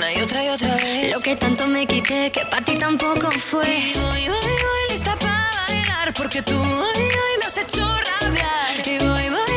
una 0.00 0.14
y 0.14 0.22
otra 0.22 0.42
y 0.42 0.48
otra 0.48 0.74
vez. 0.76 1.12
Lo 1.12 1.20
que 1.20 1.36
tanto 1.36 1.66
me 1.66 1.86
quité, 1.86 2.32
que 2.32 2.40
para 2.46 2.64
ti 2.64 2.76
tampoco 2.78 3.30
fue. 3.32 3.66
Y 3.66 3.92
voy, 3.98 4.28
voy, 4.28 4.54
voy, 4.66 4.82
lista 4.90 5.14
para 5.16 5.50
bailar, 5.68 6.14
porque 6.14 6.40
tú 6.40 6.56
hoy, 6.58 7.02
hoy 7.22 7.34
me 7.40 7.46
has 7.46 7.58
hecho 7.58 7.86
rabiar. 8.08 8.70
Y 8.86 8.98
voy, 9.04 9.28
voy, 9.28 9.49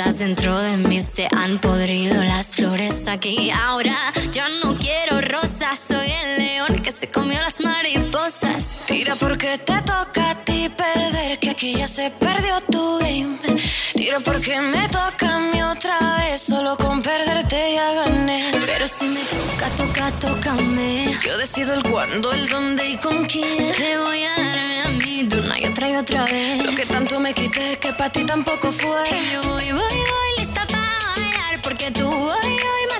estás 0.00 0.18
dentro 0.18 0.58
de 0.58 0.78
mí, 0.78 1.02
se 1.02 1.28
han 1.36 1.58
podrido 1.58 2.24
las 2.24 2.54
flores 2.54 3.06
aquí. 3.06 3.50
Ahora 3.50 3.94
yo 4.32 4.42
no 4.64 4.74
quiero 4.78 5.20
rosas, 5.20 5.78
soy 5.78 6.10
el 6.10 6.38
león 6.38 6.78
que 6.82 6.90
se 6.90 7.10
comió 7.10 7.38
las 7.42 7.60
mariposas. 7.60 8.84
Tira 8.86 9.14
porque 9.16 9.58
te 9.58 9.82
toca 9.82 10.30
a 10.30 10.34
ti 10.42 10.70
perder, 10.74 11.38
que 11.38 11.50
aquí 11.50 11.74
ya 11.74 11.86
se 11.86 12.10
perdió 12.12 12.62
tu 12.72 12.98
game. 13.00 13.36
Tira 13.94 14.20
porque 14.20 14.58
me 14.62 14.88
toca 14.88 15.36
a 15.36 15.38
mí 15.38 15.62
otra 15.62 15.98
vez, 16.18 16.40
solo 16.40 16.78
con 16.78 17.02
perderte 17.02 17.74
ya 17.74 17.92
gané. 17.92 18.52
Pero 18.66 18.88
si 18.88 19.04
me 19.04 19.20
toca, 19.20 19.68
toca, 19.76 20.10
tócame. 20.12 21.12
Yo 21.26 21.36
decido 21.36 21.74
el 21.74 21.82
cuándo, 21.82 22.32
el 22.32 22.48
dónde 22.48 22.88
y 22.88 22.96
con 22.96 23.26
quién. 23.26 23.72
Te 23.72 23.98
voy 23.98 24.24
a 24.24 24.30
darme 24.30 24.80
a 24.80 24.88
mí 24.88 25.24
de 25.24 25.40
una 25.40 25.60
y 25.60 25.66
otra 25.66 25.90
y 25.90 25.96
otra 25.96 26.24
vez. 26.24 26.64
Lo 26.64 26.74
que 26.74 26.86
tanto 26.86 27.20
me 27.20 27.34
quité, 27.34 27.76
que 27.78 27.92
para 27.92 28.10
ti 28.10 28.24
tampoco 28.24 28.72
fue. 28.72 29.04
Yo 29.32 29.42
voy, 29.42 29.72
voy, 29.72 29.89
voy, 29.96 30.28
lista 30.38 30.66
para 30.66 30.98
bailar, 31.16 31.60
porque 31.62 31.90
tú 31.90 32.06
hoy, 32.08 32.44
hoy 32.44 32.84
me 32.94 32.99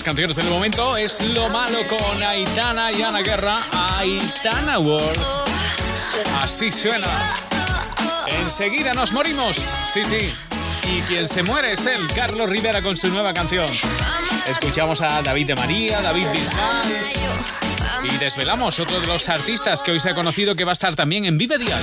las 0.00 0.04
canciones 0.04 0.36
del 0.36 0.48
momento 0.48 0.96
es 0.96 1.20
Lo 1.34 1.50
Malo 1.50 1.78
con 1.86 2.22
Aitana 2.22 2.90
y 2.90 3.02
Ana 3.02 3.20
Guerra. 3.20 3.58
Aitana 3.98 4.78
World. 4.78 5.20
Así 6.40 6.72
suena. 6.72 7.06
Enseguida 8.26 8.94
nos 8.94 9.12
morimos. 9.12 9.56
Sí, 9.92 10.02
sí. 10.06 10.32
Y 10.90 11.02
quien 11.02 11.28
se 11.28 11.42
muere 11.42 11.74
es 11.74 11.84
él, 11.84 12.00
Carlos 12.14 12.48
Rivera, 12.48 12.80
con 12.80 12.96
su 12.96 13.08
nueva 13.08 13.34
canción. 13.34 13.66
Escuchamos 14.46 15.02
a 15.02 15.20
David 15.20 15.48
de 15.48 15.54
María, 15.56 16.00
David 16.00 16.28
Bisbal. 16.32 18.10
Y 18.10 18.16
desvelamos 18.16 18.80
otro 18.80 19.00
de 19.00 19.06
los 19.06 19.28
artistas 19.28 19.82
que 19.82 19.90
hoy 19.90 20.00
se 20.00 20.08
ha 20.08 20.14
conocido 20.14 20.54
que 20.54 20.64
va 20.64 20.72
a 20.72 20.74
estar 20.74 20.94
también 20.94 21.26
en 21.26 21.36
Vive 21.36 21.58
Dial. 21.58 21.82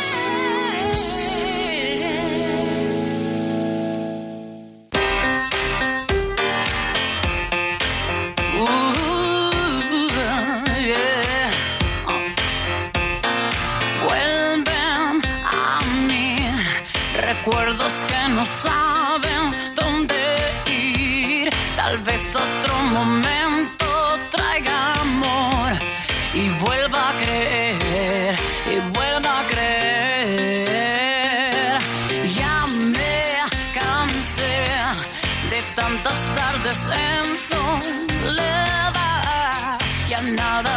nada 40.29 40.70